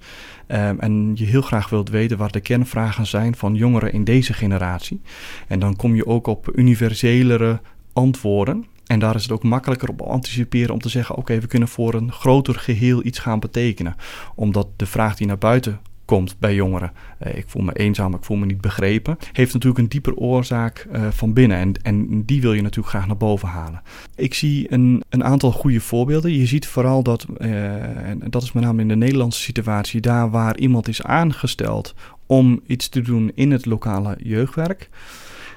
Um, 0.48 0.80
en 0.80 1.12
je 1.14 1.24
heel 1.24 1.42
graag 1.42 1.68
wilt 1.68 1.88
weten 1.88 2.18
waar 2.18 2.32
de 2.32 2.40
kernvragen 2.40 3.06
zijn 3.06 3.36
van 3.36 3.54
jongeren 3.54 3.92
in 3.92 4.04
deze 4.04 4.32
generatie. 4.32 5.00
En 5.48 5.58
dan 5.58 5.76
kom 5.76 5.94
je 5.94 6.06
ook 6.06 6.26
op 6.26 6.50
universelere 6.54 7.60
antwoorden. 7.92 8.66
En 8.92 8.98
daar 8.98 9.14
is 9.14 9.22
het 9.22 9.32
ook 9.32 9.42
makkelijker 9.42 9.88
op 9.88 10.00
anticiperen 10.00 10.74
om 10.74 10.80
te 10.80 10.88
zeggen: 10.88 11.16
oké, 11.16 11.40
we 11.40 11.46
kunnen 11.46 11.68
voor 11.68 11.94
een 11.94 12.12
groter 12.12 12.54
geheel 12.54 13.04
iets 13.04 13.18
gaan 13.18 13.40
betekenen. 13.40 13.96
Omdat 14.34 14.68
de 14.76 14.86
vraag 14.86 15.16
die 15.16 15.26
naar 15.26 15.38
buiten 15.38 15.80
komt 16.04 16.36
bij 16.38 16.54
jongeren, 16.54 16.92
eh, 17.18 17.36
ik 17.36 17.44
voel 17.46 17.62
me 17.62 17.72
eenzaam, 17.72 18.14
ik 18.14 18.24
voel 18.24 18.36
me 18.36 18.46
niet 18.46 18.60
begrepen, 18.60 19.16
heeft 19.32 19.52
natuurlijk 19.52 19.82
een 19.82 19.88
dieper 19.88 20.14
oorzaak 20.14 20.86
uh, 20.92 21.08
van 21.10 21.32
binnen. 21.32 21.58
En, 21.58 21.72
en 21.82 22.24
die 22.24 22.40
wil 22.40 22.52
je 22.52 22.62
natuurlijk 22.62 22.88
graag 22.88 23.06
naar 23.06 23.16
boven 23.16 23.48
halen. 23.48 23.82
Ik 24.16 24.34
zie 24.34 24.72
een, 24.72 25.02
een 25.08 25.24
aantal 25.24 25.52
goede 25.52 25.80
voorbeelden. 25.80 26.32
Je 26.32 26.46
ziet 26.46 26.66
vooral 26.66 27.02
dat, 27.02 27.26
uh, 27.38 28.08
en 28.08 28.22
dat 28.30 28.42
is 28.42 28.52
met 28.52 28.62
name 28.62 28.80
in 28.80 28.88
de 28.88 28.96
Nederlandse 28.96 29.40
situatie, 29.40 30.00
daar 30.00 30.30
waar 30.30 30.56
iemand 30.56 30.88
is 30.88 31.02
aangesteld 31.02 31.94
om 32.26 32.60
iets 32.66 32.88
te 32.88 33.00
doen 33.00 33.30
in 33.34 33.50
het 33.50 33.66
lokale 33.66 34.16
jeugdwerk. 34.22 34.88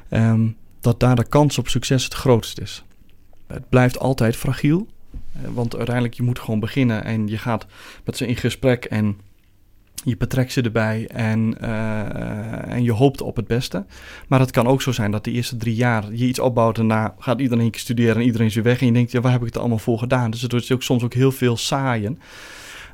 Um, 0.09 0.55
dat 0.81 0.99
daar 0.99 1.15
de 1.15 1.27
kans 1.27 1.57
op 1.57 1.67
succes 1.67 2.03
het 2.03 2.13
grootst 2.13 2.59
is. 2.59 2.83
Het 3.47 3.69
blijft 3.69 3.99
altijd 3.99 4.35
fragiel. 4.35 4.87
Eh, 5.33 5.41
want 5.53 5.75
uiteindelijk 5.75 6.15
je 6.15 6.23
moet 6.23 6.39
gewoon 6.39 6.59
beginnen 6.59 7.03
en 7.03 7.27
je 7.27 7.37
gaat 7.37 7.65
met 8.03 8.17
ze 8.17 8.27
in 8.27 8.35
gesprek 8.35 8.85
en 8.85 9.17
je 10.03 10.17
betrekt 10.17 10.51
ze 10.51 10.61
erbij 10.61 11.07
en, 11.07 11.55
uh, 11.61 12.71
en 12.71 12.83
je 12.83 12.91
hoopt 12.91 13.21
op 13.21 13.35
het 13.35 13.47
beste. 13.47 13.85
Maar 14.27 14.39
het 14.39 14.51
kan 14.51 14.67
ook 14.67 14.81
zo 14.81 14.91
zijn 14.91 15.11
dat 15.11 15.23
de 15.23 15.31
eerste 15.31 15.57
drie 15.57 15.75
jaar 15.75 16.03
je 16.13 16.25
iets 16.25 16.39
opbouwt 16.39 16.77
en 16.77 16.87
daarna 16.87 17.15
gaat 17.19 17.39
iedereen 17.39 17.71
studeren 17.75 18.15
en 18.15 18.21
iedereen 18.21 18.47
is 18.47 18.55
weer 18.55 18.63
weg. 18.63 18.79
En 18.79 18.85
je 18.85 18.91
denkt, 18.91 19.11
ja, 19.11 19.21
waar 19.21 19.31
heb 19.31 19.41
ik 19.41 19.47
het 19.47 19.57
allemaal 19.57 19.77
voor 19.77 19.99
gedaan? 19.99 20.31
Dus 20.31 20.41
het 20.41 20.51
wordt 20.51 20.71
ook 20.71 20.83
soms 20.83 21.03
ook 21.03 21.13
heel 21.13 21.31
veel 21.31 21.57
saaien. 21.57 22.19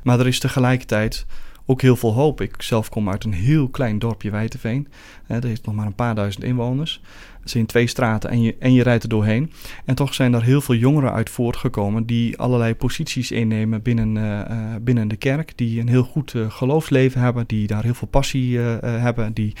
Maar 0.02 0.20
er 0.20 0.26
is 0.26 0.38
tegelijkertijd 0.38 1.26
ook 1.66 1.82
heel 1.82 1.96
veel 1.96 2.12
hoop. 2.12 2.40
Ik 2.40 2.62
zelf 2.62 2.88
kom 2.88 3.08
uit 3.08 3.24
een 3.24 3.32
heel 3.32 3.68
klein 3.68 3.98
dorpje 3.98 4.30
Wijtenveen. 4.30 4.88
dat 5.26 5.42
heeft 5.42 5.66
nog 5.66 5.74
maar 5.74 5.86
een 5.86 5.94
paar 5.94 6.14
duizend 6.14 6.44
inwoners. 6.44 7.00
Het 7.40 7.50
zijn 7.50 7.66
twee 7.66 7.86
straten 7.86 8.30
en 8.30 8.42
je, 8.42 8.56
en 8.58 8.72
je 8.72 8.82
rijdt 8.82 9.02
er 9.02 9.08
doorheen. 9.08 9.52
En 9.84 9.94
toch 9.94 10.14
zijn 10.14 10.34
er 10.34 10.42
heel 10.42 10.60
veel 10.60 10.74
jongeren 10.74 11.12
uit 11.12 11.30
voortgekomen 11.30 12.06
die 12.06 12.38
allerlei 12.38 12.74
posities 12.74 13.30
innemen 13.30 13.82
binnen, 13.82 14.16
uh, 14.16 14.74
binnen 14.80 15.08
de 15.08 15.16
kerk. 15.16 15.52
Die 15.56 15.80
een 15.80 15.88
heel 15.88 16.04
goed 16.04 16.34
uh, 16.34 16.50
geloofsleven 16.50 17.20
hebben, 17.20 17.44
die 17.46 17.66
daar 17.66 17.82
heel 17.82 17.94
veel 17.94 18.08
passie 18.08 18.58
hebben. 18.58 19.32
Die, 19.32 19.52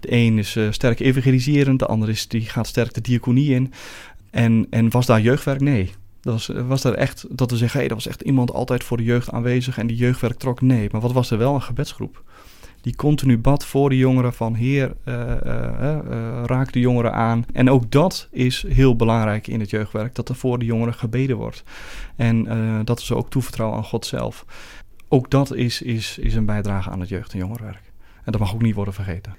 de 0.00 0.12
een 0.12 0.38
is 0.38 0.58
sterk 0.70 1.00
evangeliserend, 1.00 1.78
de 1.78 1.86
ander 1.86 2.08
is, 2.08 2.28
die 2.28 2.40
gaat 2.40 2.66
sterk 2.66 2.94
de 2.94 3.00
diaconie 3.00 3.54
in. 3.54 3.72
En, 4.30 4.66
en 4.70 4.90
was 4.90 5.06
daar 5.06 5.20
jeugdwerk? 5.20 5.60
Nee. 5.60 5.90
Dat 6.22 6.32
was, 6.32 6.50
was 6.66 6.84
er 6.84 6.94
echt, 6.94 7.26
dat 7.30 7.50
we 7.50 7.56
zeggen, 7.56 7.80
hey, 7.80 7.88
was 7.88 8.06
echt 8.06 8.20
iemand 8.20 8.52
altijd 8.52 8.84
voor 8.84 8.96
de 8.96 9.04
jeugd 9.04 9.30
aanwezig 9.30 9.78
en 9.78 9.86
die 9.86 9.96
jeugdwerk 9.96 10.38
trok? 10.38 10.60
Nee. 10.60 10.88
Maar 10.92 11.00
wat 11.00 11.12
was 11.12 11.30
er 11.30 11.38
wel? 11.38 11.54
Een 11.54 11.62
gebedsgroep 11.62 12.22
die 12.80 12.96
continu 12.96 13.38
bad 13.38 13.64
voor 13.64 13.88
de 13.88 13.96
jongeren 13.96 14.32
van 14.32 14.54
Heer, 14.54 14.94
uh, 15.04 15.14
raak 16.44 16.72
de 16.72 16.80
jongeren 16.80 17.12
aan. 17.12 17.44
En 17.52 17.70
ook 17.70 17.90
dat 17.90 18.28
is 18.30 18.64
heel 18.68 18.96
belangrijk 18.96 19.46
in 19.46 19.60
het 19.60 19.70
jeugdwerk, 19.70 20.14
dat 20.14 20.28
er 20.28 20.34
voor 20.34 20.58
de 20.58 20.64
jongeren 20.64 20.94
gebeden 20.94 21.36
wordt. 21.36 21.62
En 22.16 22.44
dat 22.84 23.00
is 23.00 23.12
ook 23.12 23.30
toevertrouwen 23.30 23.78
aan 23.78 23.84
God 23.84 24.06
zelf. 24.06 24.44
Ook 25.08 25.30
dat 25.30 25.54
is, 25.54 25.82
is, 25.82 26.18
is 26.18 26.34
een 26.34 26.44
bijdrage 26.44 26.90
aan 26.90 27.00
het 27.00 27.08
jeugd- 27.08 27.32
en 27.32 27.38
jongerenwerk. 27.38 27.92
En 28.24 28.32
dat 28.32 28.40
mag 28.40 28.54
ook 28.54 28.62
niet 28.62 28.74
worden 28.74 28.94
vergeten. 28.94 29.34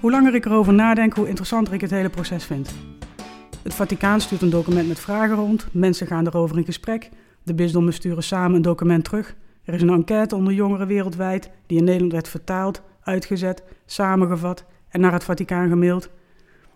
Hoe 0.00 0.10
langer 0.10 0.34
ik 0.34 0.44
erover 0.44 0.72
nadenk, 0.72 1.14
hoe 1.14 1.28
interessanter 1.28 1.74
ik 1.74 1.80
het 1.80 1.90
hele 1.90 2.08
proces 2.08 2.44
vind. 2.44 2.74
Het 3.64 3.74
Vaticaan 3.74 4.20
stuurt 4.20 4.42
een 4.42 4.50
document 4.50 4.88
met 4.88 5.00
vragen 5.00 5.36
rond, 5.36 5.66
mensen 5.72 6.06
gaan 6.06 6.26
erover 6.26 6.56
in 6.56 6.64
gesprek, 6.64 7.10
de 7.42 7.54
bisdommen 7.54 7.92
sturen 7.92 8.22
samen 8.22 8.56
een 8.56 8.62
document 8.62 9.04
terug. 9.04 9.36
Er 9.64 9.74
is 9.74 9.82
een 9.82 9.90
enquête 9.90 10.36
onder 10.36 10.52
jongeren 10.52 10.86
wereldwijd 10.86 11.50
die 11.66 11.78
in 11.78 11.84
Nederland 11.84 12.12
werd 12.12 12.28
vertaald, 12.28 12.82
uitgezet, 13.00 13.62
samengevat 13.86 14.64
en 14.88 15.00
naar 15.00 15.12
het 15.12 15.24
Vaticaan 15.24 15.68
gemaild. 15.68 16.10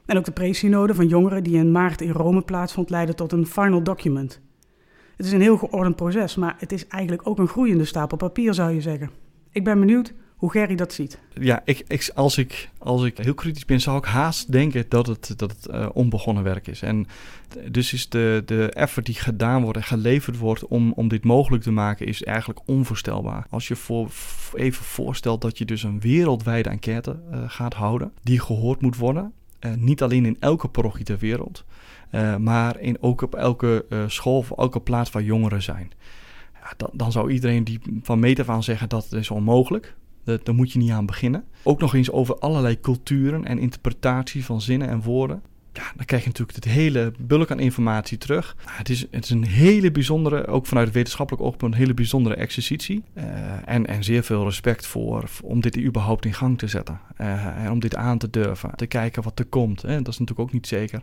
En 0.06 0.16
ook 0.16 0.24
de 0.24 0.30
presynode 0.30 0.94
van 0.94 1.06
jongeren 1.08 1.42
die 1.42 1.56
in 1.56 1.72
maart 1.72 2.00
in 2.00 2.10
Rome 2.10 2.42
plaatsvond 2.42 2.90
leidde 2.90 3.14
tot 3.14 3.32
een 3.32 3.46
final 3.46 3.82
document. 3.82 4.40
Het 5.16 5.26
is 5.26 5.32
een 5.32 5.40
heel 5.40 5.56
geordend 5.56 5.96
proces, 5.96 6.34
maar 6.36 6.56
het 6.58 6.72
is 6.72 6.86
eigenlijk 6.86 7.28
ook 7.28 7.38
een 7.38 7.48
groeiende 7.48 7.84
stapel 7.84 8.16
papier 8.16 8.54
zou 8.54 8.72
je 8.72 8.80
zeggen. 8.80 9.10
Ik 9.50 9.64
ben 9.64 9.80
benieuwd 9.80 10.14
hoe 10.38 10.50
Gerry 10.50 10.74
dat 10.74 10.92
ziet. 10.92 11.18
Ja, 11.40 11.62
ik, 11.64 11.84
ik, 11.86 12.10
als, 12.14 12.38
ik, 12.38 12.70
als 12.78 13.04
ik 13.04 13.18
heel 13.18 13.34
kritisch 13.34 13.64
ben, 13.64 13.80
zou 13.80 13.98
ik 13.98 14.04
haast 14.04 14.52
denken 14.52 14.84
dat 14.88 15.06
het, 15.06 15.32
dat 15.36 15.50
het 15.50 15.68
uh, 15.70 15.88
onbegonnen 15.92 16.42
werk 16.42 16.66
is. 16.66 16.82
En 16.82 17.06
dus 17.70 17.92
is 17.92 18.08
de, 18.08 18.42
de 18.46 18.70
effort 18.70 19.06
die 19.06 19.14
gedaan 19.14 19.62
wordt 19.62 19.78
en 19.78 19.84
geleverd 19.84 20.38
wordt 20.38 20.66
om, 20.66 20.92
om 20.92 21.08
dit 21.08 21.24
mogelijk 21.24 21.62
te 21.62 21.70
maken, 21.70 22.06
is 22.06 22.24
eigenlijk 22.24 22.60
onvoorstelbaar. 22.64 23.46
Als 23.50 23.68
je 23.68 23.76
voor, 23.76 24.10
even 24.54 24.84
voorstelt 24.84 25.40
dat 25.40 25.58
je 25.58 25.64
dus 25.64 25.82
een 25.82 26.00
wereldwijde 26.00 26.68
enquête 26.68 27.20
uh, 27.32 27.38
gaat 27.46 27.74
houden, 27.74 28.12
die 28.22 28.40
gehoord 28.40 28.80
moet 28.80 28.96
worden. 28.96 29.32
Uh, 29.60 29.74
niet 29.74 30.02
alleen 30.02 30.26
in 30.26 30.36
elke 30.40 30.68
parochie 30.68 31.04
ter 31.04 31.18
wereld, 31.18 31.64
maar 32.38 32.80
in, 32.80 32.96
ook 33.00 33.22
op 33.22 33.34
elke 33.34 33.84
school 34.06 34.38
of 34.38 34.50
elke 34.50 34.80
plaats 34.80 35.10
waar 35.10 35.22
jongeren 35.22 35.62
zijn. 35.62 35.92
Ja, 36.60 36.72
dan, 36.76 36.90
dan 36.92 37.12
zou 37.12 37.30
iedereen 37.30 37.64
die 37.64 37.80
van 38.02 38.18
meet 38.18 38.40
af 38.40 38.48
aan 38.48 38.62
zeggen 38.62 38.88
dat 38.88 39.12
is 39.12 39.30
onmogelijk. 39.30 39.96
Daar 40.36 40.54
moet 40.54 40.72
je 40.72 40.78
niet 40.78 40.90
aan 40.90 41.06
beginnen. 41.06 41.44
Ook 41.62 41.80
nog 41.80 41.94
eens 41.94 42.10
over 42.10 42.38
allerlei 42.38 42.80
culturen 42.80 43.44
en 43.44 43.58
interpretatie 43.58 44.44
van 44.44 44.60
zinnen 44.60 44.88
en 44.88 45.02
woorden. 45.02 45.42
Ja, 45.72 45.92
dan 45.96 46.04
krijg 46.04 46.22
je 46.22 46.28
natuurlijk 46.28 46.64
het 46.64 46.74
hele 46.74 47.12
bulk 47.18 47.50
aan 47.50 47.60
informatie 47.60 48.18
terug. 48.18 48.56
het, 48.64 48.88
is, 48.88 49.06
het 49.10 49.24
is 49.24 49.30
een 49.30 49.44
hele 49.44 49.90
bijzondere, 49.90 50.46
ook 50.46 50.66
vanuit 50.66 50.90
wetenschappelijk 50.90 51.44
oogpunt, 51.44 51.72
een 51.72 51.78
hele 51.78 51.94
bijzondere 51.94 52.34
exercitie. 52.34 53.02
Uh, 53.14 53.24
en, 53.64 53.86
en 53.86 54.04
zeer 54.04 54.22
veel 54.22 54.44
respect 54.44 54.86
voor 54.86 55.24
om 55.42 55.60
dit 55.60 55.78
überhaupt 55.78 56.24
in 56.24 56.34
gang 56.34 56.58
te 56.58 56.66
zetten. 56.66 57.00
Uh, 57.20 57.64
en 57.64 57.70
om 57.70 57.78
dit 57.78 57.96
aan 57.96 58.18
te 58.18 58.30
durven, 58.30 58.70
te 58.76 58.86
kijken 58.86 59.22
wat 59.22 59.38
er 59.38 59.44
komt. 59.44 59.82
Hè. 59.82 59.96
Dat 59.96 60.12
is 60.12 60.18
natuurlijk 60.18 60.48
ook 60.48 60.52
niet 60.52 60.66
zeker. 60.66 61.02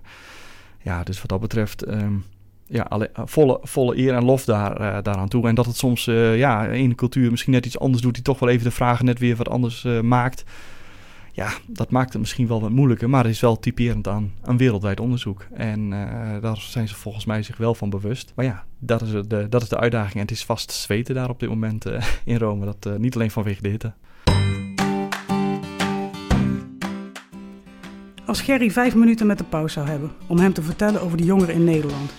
Ja, 0.81 1.03
dus 1.03 1.19
wat 1.19 1.29
dat 1.29 1.39
betreft... 1.39 1.87
Um, 1.87 2.23
ja, 2.67 2.83
alle, 2.83 3.09
eh, 3.13 3.23
volle, 3.25 3.59
volle 3.61 3.97
eer 3.97 4.13
en 4.13 4.23
lof 4.23 4.45
daar, 4.45 4.81
uh, 4.81 4.97
daaraan 5.01 5.27
toe. 5.27 5.47
En 5.47 5.55
dat 5.55 5.65
het 5.65 5.77
soms 5.77 6.07
uh, 6.07 6.37
ja, 6.37 6.65
in 6.65 6.95
cultuur 6.95 7.31
misschien 7.31 7.53
net 7.53 7.65
iets 7.65 7.79
anders 7.79 8.03
doet, 8.03 8.13
die 8.13 8.23
toch 8.23 8.39
wel 8.39 8.49
even 8.49 8.63
de 8.63 8.71
vragen 8.71 9.05
net 9.05 9.19
weer 9.19 9.35
wat 9.35 9.49
anders 9.49 9.87
maakt. 10.01 10.43
Ja, 11.31 11.49
dat 11.67 11.91
maakt 11.91 12.11
het 12.11 12.21
misschien 12.21 12.47
wel 12.47 12.61
wat 12.61 12.69
moeilijker, 12.69 13.09
maar 13.09 13.23
het 13.23 13.33
is 13.33 13.39
wel 13.39 13.59
typerend 13.59 14.07
aan 14.07 14.31
een 14.41 14.57
wereldwijd 14.57 14.99
onderzoek. 14.99 15.47
En 15.53 15.89
daar 16.41 16.57
zijn 16.57 16.87
ze 16.87 16.95
volgens 16.95 17.25
mij 17.25 17.43
zich 17.43 17.57
wel 17.57 17.75
van 17.75 17.89
bewust. 17.89 18.31
Maar 18.35 18.45
ja, 18.45 18.63
dat 18.79 19.01
is 19.01 19.09
de, 19.27 19.47
dat 19.49 19.61
is 19.61 19.69
de 19.69 19.77
uitdaging. 19.77 20.13
En 20.13 20.21
het 20.21 20.31
is 20.31 20.45
vast 20.45 20.71
zweten 20.71 21.15
daar 21.15 21.29
op 21.29 21.39
dit 21.39 21.49
moment 21.49 21.85
in 22.25 22.37
Rome. 22.37 22.65
Dat, 22.65 22.99
niet 22.99 23.15
alleen 23.15 23.31
vanwege 23.31 23.61
de 23.61 23.69
hitte. 23.69 23.93
Als 28.25 28.41
Gerry 28.41 28.71
vijf 28.71 28.95
minuten 28.95 29.27
met 29.27 29.37
de 29.37 29.43
paus 29.43 29.73
zou 29.73 29.87
hebben 29.87 30.11
om 30.27 30.37
hem 30.37 30.53
te 30.53 30.61
vertellen 30.61 31.01
over 31.01 31.17
de 31.17 31.23
jongeren 31.23 31.55
in 31.55 31.63
Nederland, 31.63 32.13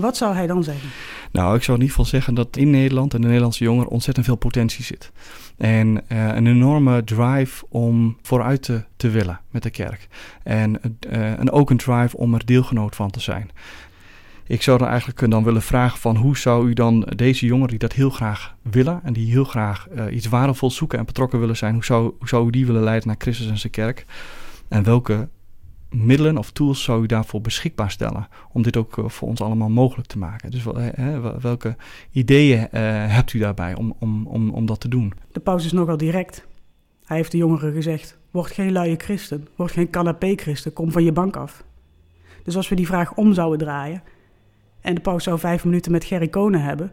wat 0.00 0.16
zou 0.16 0.34
hij 0.34 0.46
dan 0.46 0.64
zeggen? 0.64 0.88
Nou, 1.32 1.56
ik 1.56 1.62
zou 1.62 1.76
in 1.76 1.82
ieder 1.82 1.96
geval 1.96 2.10
zeggen 2.10 2.34
dat 2.34 2.56
in 2.56 2.70
Nederland 2.70 3.14
en 3.14 3.20
de 3.20 3.26
Nederlandse 3.26 3.64
jongeren 3.64 3.90
ontzettend 3.90 4.26
veel 4.26 4.36
potentie 4.36 4.84
zit. 4.84 5.12
En 5.56 5.88
uh, 5.88 6.26
een 6.34 6.46
enorme 6.46 7.04
drive 7.04 7.64
om 7.68 8.16
vooruit 8.22 8.62
te, 8.62 8.84
te 8.96 9.10
willen 9.10 9.40
met 9.50 9.62
de 9.62 9.70
kerk. 9.70 10.08
En, 10.42 10.80
uh, 11.10 11.38
en 11.38 11.50
ook 11.50 11.70
een 11.70 11.76
drive 11.76 12.16
om 12.16 12.34
er 12.34 12.46
deelgenoot 12.46 12.96
van 12.96 13.10
te 13.10 13.20
zijn. 13.20 13.50
Ik 14.46 14.62
zou 14.62 14.78
dan 14.78 14.88
eigenlijk 14.88 15.30
dan 15.30 15.44
willen 15.44 15.62
vragen 15.62 15.98
van 15.98 16.16
hoe 16.16 16.36
zou 16.38 16.68
u 16.68 16.72
dan 16.72 17.08
deze 17.16 17.46
jongeren 17.46 17.70
die 17.70 17.78
dat 17.78 17.92
heel 17.92 18.10
graag 18.10 18.54
willen 18.62 19.00
en 19.04 19.12
die 19.12 19.30
heel 19.30 19.44
graag 19.44 19.88
iets 20.10 20.26
waardevols 20.26 20.76
zoeken 20.76 20.98
en 20.98 21.04
betrokken 21.04 21.40
willen 21.40 21.56
zijn, 21.56 21.74
hoe 21.74 21.84
zou, 21.84 22.12
hoe 22.18 22.28
zou 22.28 22.46
u 22.46 22.50
die 22.50 22.66
willen 22.66 22.82
leiden 22.82 23.08
naar 23.08 23.16
Christus 23.18 23.48
en 23.48 23.58
zijn 23.58 23.72
kerk? 23.72 24.06
En 24.68 24.82
welke 24.82 25.28
middelen 25.90 26.38
of 26.38 26.50
tools 26.50 26.82
zou 26.82 27.02
u 27.02 27.06
daarvoor 27.06 27.40
beschikbaar 27.40 27.90
stellen 27.90 28.28
om 28.52 28.62
dit 28.62 28.76
ook 28.76 29.02
voor 29.06 29.28
ons 29.28 29.40
allemaal 29.40 29.68
mogelijk 29.68 30.08
te 30.08 30.18
maken? 30.18 30.50
Dus 30.50 30.64
welke 31.40 31.76
ideeën 32.10 32.58
uh, 32.58 32.68
hebt 33.06 33.32
u 33.32 33.38
daarbij 33.38 33.74
om, 33.74 33.94
om, 33.98 34.26
om, 34.26 34.50
om 34.50 34.66
dat 34.66 34.80
te 34.80 34.88
doen? 34.88 35.12
De 35.32 35.40
paus 35.40 35.64
is 35.64 35.72
nogal 35.72 35.96
direct. 35.96 36.46
Hij 37.04 37.16
heeft 37.16 37.32
de 37.32 37.38
jongeren 37.38 37.72
gezegd: 37.72 38.18
word 38.30 38.50
geen 38.50 38.72
luie 38.72 38.96
christen, 38.96 39.48
word 39.56 39.72
geen 39.72 39.90
canapé-christen, 39.90 40.72
kom 40.72 40.92
van 40.92 41.04
je 41.04 41.12
bank 41.12 41.36
af. 41.36 41.64
Dus 42.44 42.56
als 42.56 42.68
we 42.68 42.74
die 42.74 42.86
vraag 42.86 43.14
om 43.14 43.34
zouden 43.34 43.58
draaien 43.58 44.02
en 44.80 44.94
de 44.94 45.00
paus 45.00 45.24
zou 45.24 45.38
vijf 45.38 45.64
minuten 45.64 45.92
met 45.92 46.04
Gerry 46.04 46.28
Konen 46.28 46.62
hebben, 46.62 46.92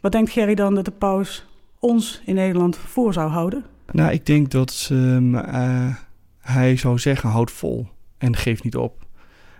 wat 0.00 0.12
denkt 0.12 0.30
Gerry 0.30 0.54
dan 0.54 0.74
dat 0.74 0.84
de 0.84 0.90
paus 0.90 1.46
ons 1.78 2.22
in 2.24 2.34
Nederland 2.34 2.76
voor 2.76 3.12
zou 3.12 3.30
houden? 3.30 3.64
Nou, 3.92 4.12
ik 4.12 4.26
denk 4.26 4.50
dat 4.50 4.88
um, 4.92 5.34
uh, 5.34 5.94
hij 6.38 6.76
zou 6.76 6.98
zeggen: 6.98 7.28
houd 7.28 7.50
vol 7.50 7.88
en 8.20 8.36
geef 8.36 8.62
niet 8.62 8.76
op. 8.76 9.06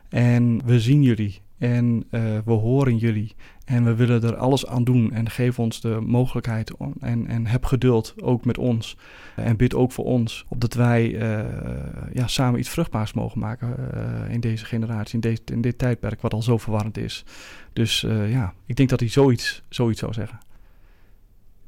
En 0.08 0.60
we 0.64 0.80
zien 0.80 1.02
jullie 1.02 1.40
en 1.58 2.04
uh, 2.10 2.38
we 2.44 2.52
horen 2.52 2.96
jullie 2.96 3.34
en 3.64 3.84
we 3.84 3.94
willen 3.94 4.22
er 4.22 4.36
alles 4.36 4.66
aan 4.66 4.84
doen 4.84 5.12
en 5.12 5.30
geef 5.30 5.58
ons 5.58 5.80
de 5.80 6.00
mogelijkheid 6.06 6.76
om, 6.76 6.94
en, 7.00 7.26
en 7.26 7.46
heb 7.46 7.64
geduld 7.64 8.14
ook 8.22 8.44
met 8.44 8.58
ons 8.58 8.96
en 9.36 9.56
bid 9.56 9.74
ook 9.74 9.92
voor 9.92 10.04
ons, 10.04 10.44
opdat 10.48 10.74
wij 10.74 11.10
uh, 11.10 11.44
ja, 12.12 12.26
samen 12.26 12.60
iets 12.60 12.68
vruchtbaars 12.68 13.12
mogen 13.12 13.40
maken 13.40 13.76
uh, 13.94 14.34
in 14.34 14.40
deze 14.40 14.64
generatie, 14.64 15.14
in, 15.14 15.20
deze, 15.20 15.40
in 15.44 15.60
dit 15.60 15.78
tijdperk 15.78 16.20
wat 16.20 16.34
al 16.34 16.42
zo 16.42 16.58
verwarrend 16.58 16.98
is. 16.98 17.24
Dus 17.72 18.00
ja, 18.28 18.54
ik 18.66 18.76
denk 18.76 18.88
dat 18.88 19.00
hij 19.00 19.08
zoiets, 19.08 19.62
zoiets 19.68 20.00
zou 20.00 20.12
zeggen. 20.12 20.38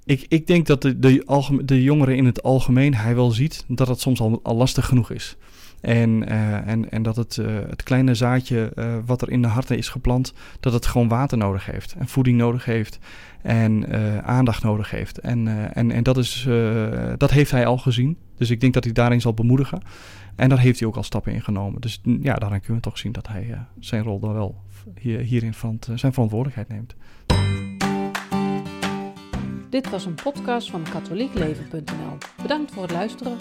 Ik, 0.04 0.26
ik 0.28 0.46
denk 0.46 0.66
dat 0.66 0.82
de, 0.82 0.98
de, 0.98 1.60
de 1.64 1.82
jongeren 1.82 2.16
in 2.16 2.24
het 2.24 2.42
algemeen, 2.42 2.94
hij 2.94 3.14
wel 3.14 3.30
ziet 3.30 3.64
dat 3.68 3.88
het 3.88 4.00
soms 4.00 4.20
al, 4.20 4.40
al 4.42 4.56
lastig 4.56 4.86
genoeg 4.86 5.10
is. 5.10 5.36
En, 5.82 6.32
uh, 6.32 6.68
en, 6.68 6.90
en 6.90 7.02
dat 7.02 7.16
het, 7.16 7.36
uh, 7.36 7.46
het 7.68 7.82
kleine 7.82 8.14
zaadje 8.14 8.72
uh, 8.74 8.96
wat 9.06 9.22
er 9.22 9.30
in 9.30 9.42
de 9.42 9.48
harten 9.48 9.76
is 9.76 9.88
geplant, 9.88 10.34
dat 10.60 10.72
het 10.72 10.86
gewoon 10.86 11.08
water 11.08 11.38
nodig 11.38 11.66
heeft. 11.66 11.94
En 11.98 12.08
voeding 12.08 12.38
nodig 12.38 12.64
heeft. 12.64 12.98
En 13.42 13.86
aandacht 14.24 14.62
nodig 14.62 14.90
heeft. 14.90 15.18
En, 15.18 15.72
en, 15.74 15.90
en 15.90 16.02
dat, 16.02 16.16
is, 16.16 16.48
dat 17.16 17.30
heeft 17.30 17.50
hij 17.50 17.66
al 17.66 17.78
gezien. 17.78 18.16
Dus 18.36 18.50
ik 18.50 18.60
denk 18.60 18.74
dat 18.74 18.84
hij 18.84 18.92
daarin 18.92 19.20
zal 19.20 19.34
bemoedigen. 19.34 19.82
En 20.36 20.48
daar 20.48 20.58
heeft 20.58 20.78
hij 20.78 20.88
ook 20.88 20.96
al 20.96 21.02
stappen 21.02 21.32
in 21.32 21.42
genomen. 21.42 21.80
Dus 21.80 22.00
ja, 22.20 22.34
daarin 22.34 22.60
kunnen 22.60 22.82
we 22.82 22.88
toch 22.88 22.98
zien 22.98 23.12
dat 23.12 23.28
hij 23.28 23.66
zijn 23.78 24.02
rol 24.02 24.18
dan 24.18 24.32
wel 24.32 24.60
hier, 24.98 25.18
hierin 25.18 25.54
verant, 25.54 25.88
zijn 25.94 26.12
verantwoordelijkheid 26.12 26.68
neemt. 26.68 26.94
Dit 29.70 29.90
was 29.90 30.04
een 30.04 30.14
podcast 30.22 30.70
van 30.70 30.82
katholiekleven.nl. 30.82 32.18
Bedankt 32.42 32.72
voor 32.72 32.82
het 32.82 32.92
luisteren. 32.92 33.36